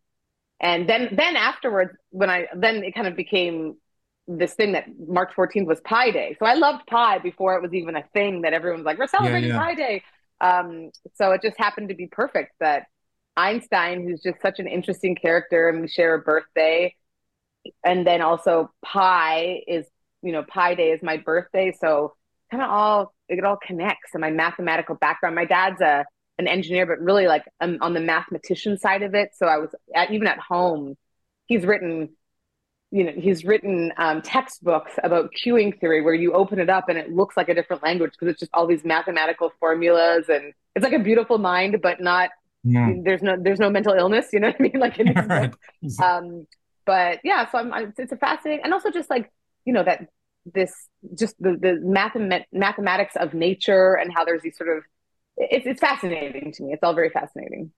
and 0.60 0.88
then, 0.88 1.10
then 1.12 1.36
afterwards, 1.36 1.92
when 2.10 2.30
I, 2.30 2.46
then 2.54 2.82
it 2.84 2.94
kind 2.94 3.06
of 3.06 3.16
became 3.16 3.76
this 4.26 4.54
thing 4.54 4.72
that 4.72 4.86
March 5.06 5.32
14th 5.36 5.66
was 5.66 5.80
Pi 5.80 6.10
Day. 6.10 6.36
So 6.38 6.46
I 6.46 6.54
loved 6.54 6.86
Pi 6.86 7.18
before 7.18 7.56
it 7.56 7.62
was 7.62 7.72
even 7.74 7.96
a 7.96 8.04
thing 8.12 8.42
that 8.42 8.52
everyone 8.52 8.80
was 8.80 8.86
like, 8.86 8.98
we're 8.98 9.06
celebrating 9.06 9.50
yeah, 9.50 9.56
yeah. 9.56 9.62
Pi 9.62 9.74
Day. 9.74 10.02
Um, 10.40 10.90
so 11.14 11.32
it 11.32 11.42
just 11.42 11.58
happened 11.58 11.88
to 11.88 11.94
be 11.94 12.06
perfect 12.06 12.52
that 12.60 12.84
Einstein, 13.36 14.02
who's 14.02 14.20
just 14.22 14.40
such 14.42 14.58
an 14.58 14.66
interesting 14.66 15.14
character, 15.14 15.68
and 15.68 15.80
we 15.80 15.88
share 15.88 16.14
a 16.14 16.18
birthday. 16.18 16.94
And 17.84 18.06
then 18.06 18.22
also 18.22 18.70
Pi 18.84 19.62
is, 19.66 19.86
you 20.22 20.32
know, 20.32 20.42
Pi 20.42 20.74
Day 20.74 20.90
is 20.90 21.02
my 21.02 21.16
birthday. 21.16 21.72
So 21.78 22.14
kind 22.50 22.62
of 22.62 22.70
all 22.70 23.14
it 23.28 23.44
all 23.44 23.56
connects 23.56 24.10
and 24.14 24.20
my 24.20 24.30
mathematical 24.30 24.94
background 24.94 25.34
my 25.34 25.44
dad's 25.44 25.80
a 25.80 26.04
an 26.38 26.46
engineer 26.46 26.86
but 26.86 27.00
really 27.00 27.26
like 27.26 27.44
um, 27.60 27.78
on 27.80 27.94
the 27.94 28.00
mathematician 28.00 28.78
side 28.78 29.02
of 29.02 29.14
it 29.14 29.30
so 29.34 29.46
i 29.46 29.58
was 29.58 29.70
at, 29.94 30.10
even 30.10 30.26
at 30.26 30.38
home 30.38 30.96
he's 31.46 31.64
written 31.64 32.08
you 32.90 33.04
know 33.04 33.12
he's 33.14 33.44
written 33.44 33.92
um, 33.98 34.22
textbooks 34.22 34.92
about 35.02 35.30
queuing 35.32 35.78
theory 35.78 36.00
where 36.00 36.14
you 36.14 36.32
open 36.32 36.58
it 36.58 36.70
up 36.70 36.88
and 36.88 36.96
it 36.96 37.12
looks 37.12 37.36
like 37.36 37.48
a 37.48 37.54
different 37.54 37.82
language 37.82 38.12
because 38.12 38.28
it's 38.28 38.40
just 38.40 38.52
all 38.54 38.66
these 38.66 38.84
mathematical 38.84 39.52
formulas 39.60 40.26
and 40.28 40.52
it's 40.74 40.84
like 40.84 40.94
a 40.94 40.98
beautiful 40.98 41.38
mind 41.38 41.78
but 41.82 42.00
not 42.00 42.30
mm. 42.64 43.04
there's 43.04 43.22
no 43.22 43.36
there's 43.38 43.60
no 43.60 43.68
mental 43.68 43.92
illness 43.92 44.28
you 44.32 44.40
know 44.40 44.48
what 44.48 44.56
i 44.58 44.62
mean 44.62 44.72
like 44.78 44.98
in 44.98 45.12
right. 45.28 45.52
um 46.02 46.46
but 46.88 47.18
yeah 47.22 47.48
so 47.50 47.58
I'm, 47.58 47.72
it's, 47.88 47.98
it's 47.98 48.12
a 48.12 48.16
fascinating 48.16 48.64
and 48.64 48.72
also 48.72 48.90
just 48.90 49.10
like 49.10 49.30
you 49.66 49.74
know 49.74 49.84
that 49.84 50.08
this 50.54 50.72
just 51.14 51.34
the 51.38 51.52
the 51.60 51.80
mathemat- 51.84 52.46
mathematics 52.52 53.14
of 53.16 53.34
nature 53.34 53.94
and 53.94 54.12
how 54.12 54.24
there's 54.24 54.42
these 54.42 54.56
sort 54.56 54.76
of 54.76 54.82
it's 55.38 55.66
it's 55.66 55.80
fascinating 55.80 56.52
to 56.52 56.62
me. 56.62 56.72
It's 56.72 56.82
all 56.82 56.94
very 56.94 57.10
fascinating. 57.10 57.70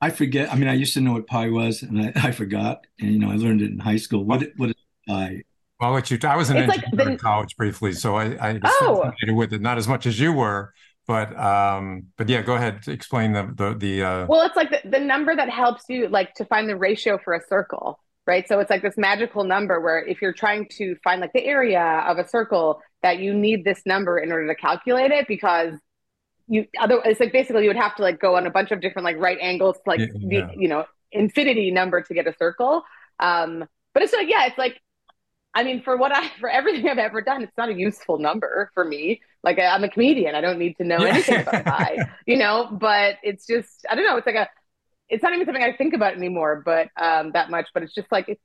I 0.00 0.10
forget. 0.10 0.52
I 0.52 0.56
mean, 0.56 0.68
I 0.68 0.74
used 0.74 0.94
to 0.94 1.00
know 1.00 1.14
what 1.14 1.26
pi 1.26 1.48
was, 1.48 1.82
and 1.82 2.00
I, 2.00 2.12
I 2.28 2.30
forgot. 2.30 2.86
And 3.00 3.12
you 3.12 3.18
know, 3.18 3.30
I 3.30 3.36
learned 3.36 3.62
it 3.62 3.70
in 3.70 3.78
high 3.78 3.96
school. 3.96 4.24
What 4.24 4.44
what 4.56 4.70
is 4.70 4.76
pi? 5.06 5.42
Well, 5.80 5.92
what 5.92 6.10
you 6.10 6.18
I 6.24 6.36
was 6.36 6.50
an 6.50 6.56
it's 6.56 6.72
engineer 6.72 6.90
like 6.92 7.06
the, 7.06 7.12
in 7.12 7.18
college 7.18 7.56
briefly, 7.56 7.92
so 7.92 8.16
I 8.16 8.34
I 8.34 8.52
was 8.54 8.72
oh. 8.80 9.12
with 9.28 9.52
it, 9.52 9.60
not 9.60 9.78
as 9.78 9.88
much 9.88 10.06
as 10.06 10.18
you 10.18 10.32
were, 10.32 10.72
but 11.06 11.36
um, 11.38 12.04
but 12.16 12.28
yeah, 12.28 12.42
go 12.42 12.54
ahead. 12.54 12.86
Explain 12.86 13.32
the 13.32 13.52
the 13.54 13.74
the. 13.74 14.02
Uh... 14.02 14.26
Well, 14.26 14.46
it's 14.46 14.56
like 14.56 14.70
the, 14.70 14.88
the 14.88 15.00
number 15.00 15.34
that 15.34 15.50
helps 15.50 15.84
you 15.88 16.08
like 16.08 16.34
to 16.34 16.44
find 16.44 16.68
the 16.68 16.76
ratio 16.76 17.18
for 17.18 17.34
a 17.34 17.40
circle 17.48 18.00
right? 18.28 18.46
So 18.46 18.60
it's 18.60 18.70
like 18.70 18.82
this 18.82 18.98
magical 18.98 19.42
number 19.42 19.80
where 19.80 20.04
if 20.04 20.22
you're 20.22 20.34
trying 20.34 20.68
to 20.76 20.94
find 21.02 21.20
like 21.20 21.32
the 21.32 21.44
area 21.44 22.04
of 22.06 22.18
a 22.18 22.28
circle, 22.28 22.80
that 23.02 23.18
you 23.18 23.32
need 23.32 23.64
this 23.64 23.82
number 23.86 24.18
in 24.18 24.30
order 24.30 24.46
to 24.46 24.54
calculate 24.54 25.10
it 25.10 25.26
because 25.28 25.74
you 26.48 26.66
other 26.80 27.00
it's 27.04 27.20
like 27.20 27.32
basically 27.32 27.62
you 27.62 27.68
would 27.68 27.76
have 27.76 27.94
to 27.94 28.02
like 28.02 28.20
go 28.20 28.36
on 28.36 28.46
a 28.46 28.50
bunch 28.50 28.70
of 28.70 28.80
different 28.80 29.04
like 29.04 29.16
right 29.18 29.38
angles 29.40 29.76
to 29.76 29.82
like 29.86 30.00
yeah. 30.00 30.06
the 30.46 30.54
you 30.56 30.68
know 30.68 30.84
infinity 31.12 31.70
number 31.70 32.02
to 32.02 32.14
get 32.14 32.26
a 32.26 32.34
circle. 32.36 32.82
Um, 33.20 33.64
but 33.94 34.02
it's 34.02 34.12
like 34.12 34.28
yeah, 34.28 34.46
it's 34.46 34.58
like 34.58 34.80
I 35.54 35.64
mean, 35.64 35.82
for 35.82 35.96
what 35.96 36.12
I 36.12 36.28
for 36.40 36.48
everything 36.48 36.88
I've 36.88 36.98
ever 36.98 37.20
done, 37.20 37.42
it's 37.42 37.56
not 37.56 37.68
a 37.68 37.74
useful 37.74 38.18
number 38.18 38.70
for 38.74 38.84
me. 38.84 39.20
Like 39.42 39.58
I'm 39.58 39.84
a 39.84 39.88
comedian, 39.88 40.34
I 40.34 40.40
don't 40.40 40.58
need 40.58 40.76
to 40.78 40.84
know 40.84 40.98
anything 40.98 41.40
about 41.40 41.64
pi, 41.64 42.08
you 42.26 42.36
know. 42.36 42.68
But 42.70 43.16
it's 43.22 43.46
just 43.46 43.86
I 43.88 43.94
don't 43.94 44.04
know. 44.04 44.16
It's 44.16 44.26
like 44.26 44.36
a 44.36 44.48
it's 45.08 45.22
not 45.22 45.32
even 45.32 45.46
something 45.46 45.62
I 45.62 45.72
think 45.72 45.94
about 45.94 46.14
anymore, 46.14 46.62
but 46.64 46.88
um, 46.96 47.32
that 47.32 47.50
much. 47.50 47.68
But 47.72 47.82
it's 47.82 47.94
just 47.94 48.10
like 48.12 48.28
it's 48.28 48.42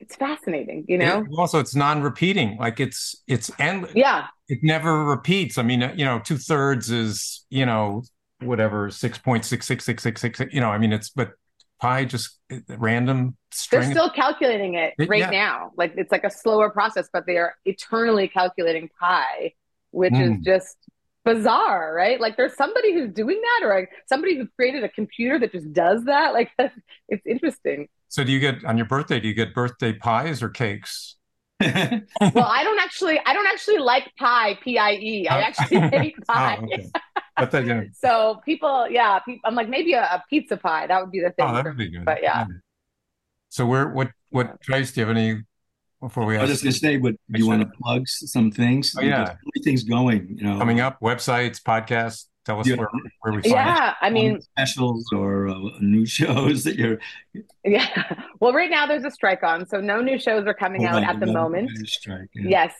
it's 0.00 0.16
fascinating, 0.16 0.84
you 0.88 0.98
know. 0.98 1.22
It, 1.22 1.28
also, 1.36 1.58
it's 1.58 1.74
non-repeating. 1.74 2.56
Like 2.58 2.80
it's 2.80 3.22
it's 3.26 3.50
endless. 3.58 3.92
Yeah, 3.94 4.26
it 4.48 4.60
never 4.62 5.04
repeats. 5.04 5.58
I 5.58 5.62
mean, 5.62 5.80
you 5.96 6.04
know, 6.04 6.20
two 6.20 6.38
thirds 6.38 6.90
is 6.90 7.44
you 7.50 7.66
know 7.66 8.02
whatever 8.40 8.90
six 8.90 9.18
point 9.18 9.44
six 9.44 9.66
six 9.66 9.84
six 9.84 10.02
six 10.02 10.20
six. 10.20 10.40
You 10.52 10.60
know, 10.60 10.70
I 10.70 10.78
mean, 10.78 10.92
it's 10.92 11.10
but 11.10 11.32
pi 11.80 12.04
just 12.04 12.38
random 12.68 13.36
string. 13.50 13.82
They're 13.82 13.90
still 13.92 14.10
calculating 14.10 14.74
it 14.74 14.94
right 15.08 15.20
yeah. 15.20 15.30
now. 15.30 15.72
Like 15.76 15.94
it's 15.96 16.12
like 16.12 16.24
a 16.24 16.30
slower 16.30 16.70
process, 16.70 17.08
but 17.12 17.26
they 17.26 17.36
are 17.36 17.54
eternally 17.64 18.28
calculating 18.28 18.90
pi, 18.98 19.54
which 19.90 20.12
mm. 20.12 20.38
is 20.38 20.44
just 20.44 20.76
bizarre, 21.34 21.94
right? 21.94 22.20
Like 22.20 22.36
there's 22.36 22.56
somebody 22.56 22.94
who's 22.94 23.12
doing 23.12 23.40
that, 23.40 23.66
or 23.66 23.74
like 23.74 23.90
somebody 24.06 24.36
who 24.36 24.46
created 24.56 24.84
a 24.84 24.88
computer 24.88 25.38
that 25.38 25.52
just 25.52 25.72
does 25.72 26.04
that. 26.04 26.32
Like 26.32 26.50
it's 27.08 27.26
interesting. 27.26 27.88
So 28.08 28.24
do 28.24 28.32
you 28.32 28.40
get 28.40 28.64
on 28.64 28.76
your 28.76 28.86
birthday? 28.86 29.20
Do 29.20 29.28
you 29.28 29.34
get 29.34 29.54
birthday 29.54 29.92
pies 29.92 30.42
or 30.42 30.48
cakes? 30.48 31.16
well, 31.60 32.02
I 32.20 32.62
don't 32.62 32.80
actually. 32.80 33.20
I 33.26 33.32
don't 33.32 33.46
actually 33.46 33.78
like 33.78 34.12
pie. 34.16 34.58
P 34.62 34.78
I 34.78 34.92
E. 34.92 35.28
I 35.28 35.38
oh. 35.38 35.42
actually 35.42 35.80
hate 35.98 36.14
oh, 36.20 36.32
pie. 36.32 36.58
Oh, 36.60 36.64
okay. 36.64 36.90
But 37.36 37.50
then, 37.50 37.66
yeah. 37.66 37.82
so 37.94 38.40
people, 38.44 38.88
yeah, 38.90 39.18
people, 39.20 39.40
I'm 39.44 39.54
like 39.54 39.68
maybe 39.68 39.92
a, 39.92 40.02
a, 40.02 40.24
pizza 40.28 40.56
pie. 40.56 40.86
That 40.86 41.00
would 41.00 41.12
be 41.12 41.20
the 41.20 41.26
oh, 41.26 41.30
thing. 41.30 41.46
Oh, 41.48 41.54
that 41.54 41.64
would 41.64 41.76
be 41.76 41.88
good. 41.88 42.04
But 42.04 42.22
yeah. 42.22 42.46
So 43.48 43.66
where 43.66 43.88
what 43.88 44.10
what 44.30 44.60
Trace? 44.60 44.92
Do 44.92 45.00
you 45.00 45.06
have 45.06 45.16
any 45.16 45.42
before 46.00 46.24
we? 46.24 46.36
I 46.36 46.42
was 46.42 46.50
just 46.50 46.62
gonna 46.62 46.72
say, 46.72 46.96
would 46.96 47.16
you 47.28 47.46
want 47.46 47.62
to 47.62 47.68
plug 47.82 48.08
some 48.08 48.50
things? 48.50 48.94
Oh, 48.98 49.02
yeah, 49.02 49.34
everything's 49.56 49.84
going. 49.84 50.36
You 50.38 50.44
know, 50.44 50.58
coming 50.58 50.80
up, 50.80 51.00
websites, 51.00 51.62
podcasts. 51.62 52.26
Tell 52.44 52.60
us 52.60 52.66
yeah. 52.66 52.76
where, 52.76 52.88
where 53.20 53.34
we 53.34 53.42
find 53.42 53.54
yeah, 53.54 53.94
I 54.00 54.08
mean 54.08 54.40
specials 54.40 55.06
or 55.12 55.48
uh, 55.48 55.58
new 55.80 56.06
shows 56.06 56.64
that 56.64 56.76
you're. 56.76 56.98
Yeah, 57.64 58.14
well, 58.40 58.54
right 58.54 58.70
now 58.70 58.86
there's 58.86 59.04
a 59.04 59.10
strike 59.10 59.42
on, 59.42 59.66
so 59.66 59.78
no 59.78 60.00
new 60.00 60.18
shows 60.18 60.46
are 60.46 60.54
coming 60.54 60.86
oh, 60.86 60.88
out 60.88 61.02
at 61.02 61.20
the 61.20 61.26
moment. 61.26 61.70
Strike, 61.86 62.30
yeah. 62.34 62.48
Yes, 62.48 62.72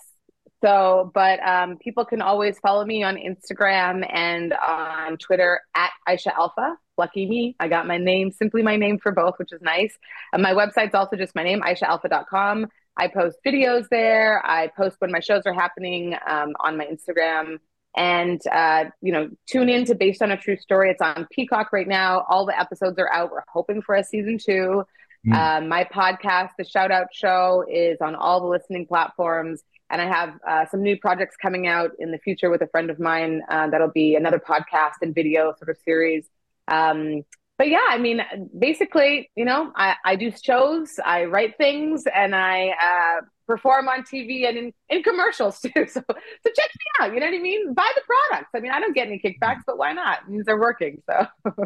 so, 0.62 1.12
but 1.14 1.40
um, 1.46 1.78
people 1.78 2.04
can 2.04 2.20
always 2.20 2.58
follow 2.58 2.84
me 2.84 3.02
on 3.02 3.16
Instagram 3.16 4.08
and 4.12 4.52
on 4.54 5.16
Twitter 5.18 5.60
at 5.74 5.90
Aisha 6.08 6.34
Alfa. 6.36 6.76
Lucky 6.96 7.26
me, 7.26 7.54
I 7.60 7.68
got 7.68 7.86
my 7.86 7.96
name, 7.96 8.32
simply 8.32 8.62
my 8.62 8.76
name 8.76 8.98
for 8.98 9.12
both, 9.12 9.34
which 9.38 9.52
is 9.52 9.62
nice. 9.62 9.96
And 10.32 10.42
my 10.42 10.52
website's 10.52 10.94
also 10.94 11.16
just 11.16 11.34
my 11.36 11.44
name, 11.44 11.60
AishaAlfa.com. 11.60 12.66
I 12.98 13.08
post 13.08 13.38
videos 13.46 13.88
there. 13.90 14.44
I 14.44 14.68
post 14.76 14.96
when 14.98 15.12
my 15.12 15.20
shows 15.20 15.42
are 15.46 15.54
happening 15.54 16.16
um, 16.26 16.54
on 16.60 16.76
my 16.76 16.86
Instagram. 16.86 17.58
And, 17.96 18.40
uh, 18.52 18.86
you 19.00 19.12
know, 19.12 19.30
tune 19.46 19.68
in 19.68 19.84
to 19.86 19.94
Based 19.94 20.20
on 20.20 20.30
a 20.30 20.36
True 20.36 20.56
Story. 20.56 20.90
It's 20.90 21.00
on 21.00 21.26
Peacock 21.30 21.72
right 21.72 21.88
now. 21.88 22.24
All 22.28 22.44
the 22.44 22.58
episodes 22.58 22.98
are 22.98 23.10
out. 23.12 23.30
We're 23.30 23.42
hoping 23.48 23.82
for 23.82 23.94
a 23.94 24.04
season 24.04 24.38
two. 24.38 24.84
Mm. 25.26 25.68
my 25.68 25.84
podcast, 25.84 26.50
The 26.58 26.64
Shout 26.64 26.90
Out 26.90 27.08
Show, 27.12 27.64
is 27.68 27.98
on 28.00 28.14
all 28.14 28.40
the 28.40 28.46
listening 28.46 28.86
platforms. 28.86 29.62
And 29.90 30.02
I 30.02 30.06
have 30.06 30.34
uh, 30.46 30.66
some 30.70 30.82
new 30.82 30.98
projects 30.98 31.36
coming 31.36 31.66
out 31.66 31.92
in 31.98 32.10
the 32.10 32.18
future 32.18 32.50
with 32.50 32.62
a 32.62 32.66
friend 32.68 32.90
of 32.90 33.00
mine. 33.00 33.42
Uh, 33.48 33.68
that'll 33.68 33.90
be 33.90 34.16
another 34.16 34.38
podcast 34.38 35.00
and 35.02 35.14
video 35.14 35.54
sort 35.58 35.70
of 35.70 35.78
series. 35.84 36.28
Um, 36.68 37.24
but 37.58 37.68
yeah, 37.68 37.86
I 37.90 37.98
mean, 37.98 38.22
basically, 38.56 39.30
you 39.34 39.44
know, 39.44 39.72
I, 39.74 39.96
I 40.04 40.14
do 40.14 40.30
shows, 40.30 41.00
I 41.04 41.24
write 41.24 41.58
things, 41.58 42.04
and 42.14 42.34
I 42.34 42.68
uh, 42.68 43.22
perform 43.48 43.88
on 43.88 44.04
TV 44.04 44.48
and 44.48 44.56
in, 44.56 44.72
in 44.88 45.02
commercials 45.02 45.60
too. 45.62 45.70
So, 45.74 46.00
so 46.00 46.04
check 46.44 46.70
me 46.70 46.86
out. 47.00 47.12
You 47.12 47.18
know 47.18 47.26
what 47.26 47.34
I 47.34 47.38
mean? 47.38 47.74
Buy 47.74 47.90
the 47.96 48.02
products. 48.06 48.50
I 48.54 48.60
mean, 48.60 48.70
I 48.70 48.78
don't 48.78 48.94
get 48.94 49.08
any 49.08 49.18
kickbacks, 49.18 49.62
but 49.66 49.76
why 49.76 49.92
not? 49.92 50.20
It 50.22 50.30
means 50.30 50.46
they're 50.46 50.58
working. 50.58 51.02
So, 51.10 51.26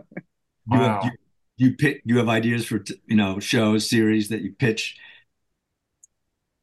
wow. 0.66 1.02
you, 1.04 1.10
you, 1.58 1.68
you 1.68 1.76
pitch, 1.76 2.00
you 2.06 2.16
have 2.16 2.28
ideas 2.30 2.64
for 2.64 2.82
you 3.06 3.16
know 3.16 3.38
shows, 3.38 3.88
series 3.88 4.30
that 4.30 4.40
you 4.40 4.54
pitch. 4.54 4.96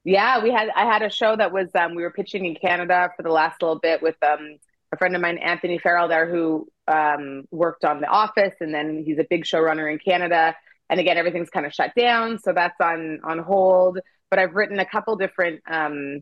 Yeah, 0.05 0.41
we 0.41 0.49
had. 0.49 0.69
I 0.75 0.85
had 0.85 1.03
a 1.03 1.09
show 1.11 1.35
that 1.35 1.53
was 1.53 1.67
um, 1.75 1.93
we 1.93 2.01
were 2.01 2.11
pitching 2.11 2.45
in 2.45 2.55
Canada 2.55 3.11
for 3.15 3.21
the 3.21 3.29
last 3.29 3.61
little 3.61 3.77
bit 3.77 4.01
with 4.01 4.15
um, 4.23 4.57
a 4.91 4.97
friend 4.97 5.15
of 5.15 5.21
mine, 5.21 5.37
Anthony 5.37 5.77
Farrell, 5.77 6.07
there 6.07 6.29
who 6.29 6.67
um, 6.87 7.43
worked 7.51 7.85
on 7.85 8.01
The 8.01 8.07
Office, 8.07 8.55
and 8.59 8.73
then 8.73 9.03
he's 9.05 9.19
a 9.19 9.25
big 9.29 9.43
showrunner 9.43 9.91
in 9.91 9.99
Canada. 9.99 10.55
And 10.89 10.99
again, 10.99 11.17
everything's 11.17 11.49
kind 11.49 11.65
of 11.65 11.73
shut 11.73 11.93
down, 11.95 12.39
so 12.39 12.53
that's 12.53 12.79
on 12.81 13.19
on 13.23 13.39
hold. 13.39 13.99
But 14.29 14.39
I've 14.39 14.55
written 14.55 14.79
a 14.79 14.85
couple 14.85 15.15
different 15.15 15.61
um, 15.67 16.21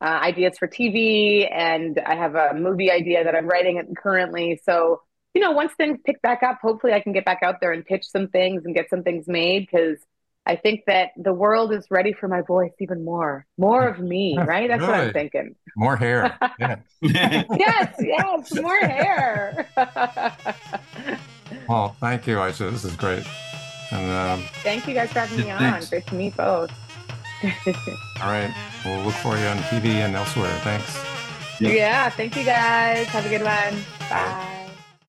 uh, 0.00 0.04
ideas 0.04 0.56
for 0.58 0.66
TV, 0.66 1.48
and 1.50 2.00
I 2.04 2.14
have 2.14 2.34
a 2.34 2.54
movie 2.54 2.90
idea 2.90 3.24
that 3.24 3.34
I'm 3.34 3.46
writing 3.46 3.82
currently. 3.96 4.60
So 4.64 5.02
you 5.34 5.42
know, 5.42 5.52
once 5.52 5.72
things 5.74 5.98
pick 6.04 6.20
back 6.22 6.42
up, 6.42 6.58
hopefully 6.62 6.92
I 6.94 7.00
can 7.00 7.12
get 7.12 7.24
back 7.24 7.42
out 7.42 7.60
there 7.60 7.72
and 7.72 7.84
pitch 7.84 8.04
some 8.08 8.28
things 8.28 8.64
and 8.64 8.74
get 8.74 8.90
some 8.90 9.02
things 9.02 9.28
made 9.28 9.68
because 9.70 9.98
I 10.48 10.56
think 10.56 10.84
that 10.86 11.10
the 11.16 11.32
world 11.32 11.72
is 11.74 11.84
ready 11.90 12.12
for 12.14 12.26
my 12.26 12.40
voice 12.40 12.72
even 12.80 13.04
more. 13.04 13.46
More 13.58 13.86
of 13.86 13.98
me, 14.00 14.36
right? 14.52 14.68
That's 14.68 14.80
what 14.80 14.94
I'm 14.94 15.12
thinking. 15.12 15.54
More 15.76 15.96
hair. 15.96 16.36
Yeah. 16.58 17.44
Yes, 17.56 17.94
yes, 18.00 18.54
more 18.60 18.78
hair. 18.78 19.68
Well, 21.68 21.96
thank 22.00 22.26
you, 22.26 22.36
Aisha. 22.36 22.70
This 22.70 22.84
is 22.84 22.94
great. 22.96 23.24
And 23.90 24.10
um, 24.10 24.44
Thank 24.62 24.86
you 24.86 24.94
guys 24.94 25.10
for 25.12 25.20
having 25.20 25.44
me 25.44 25.50
on. 25.50 25.58
Thanks. 25.58 25.88
Great 25.90 26.06
to 26.08 26.14
meet 26.14 26.36
both. 26.36 26.70
all 28.20 28.30
right, 28.30 28.52
we'll 28.84 29.00
look 29.02 29.14
for 29.14 29.36
you 29.38 29.46
on 29.46 29.56
TV 29.58 29.86
and 30.04 30.14
elsewhere. 30.14 30.50
Thanks. 30.60 30.98
Yep. 31.60 31.74
Yeah, 31.74 32.10
thank 32.10 32.36
you 32.36 32.44
guys. 32.44 33.06
Have 33.06 33.24
a 33.26 33.28
good 33.30 33.42
one. 33.42 33.82
Bye. 34.10 34.57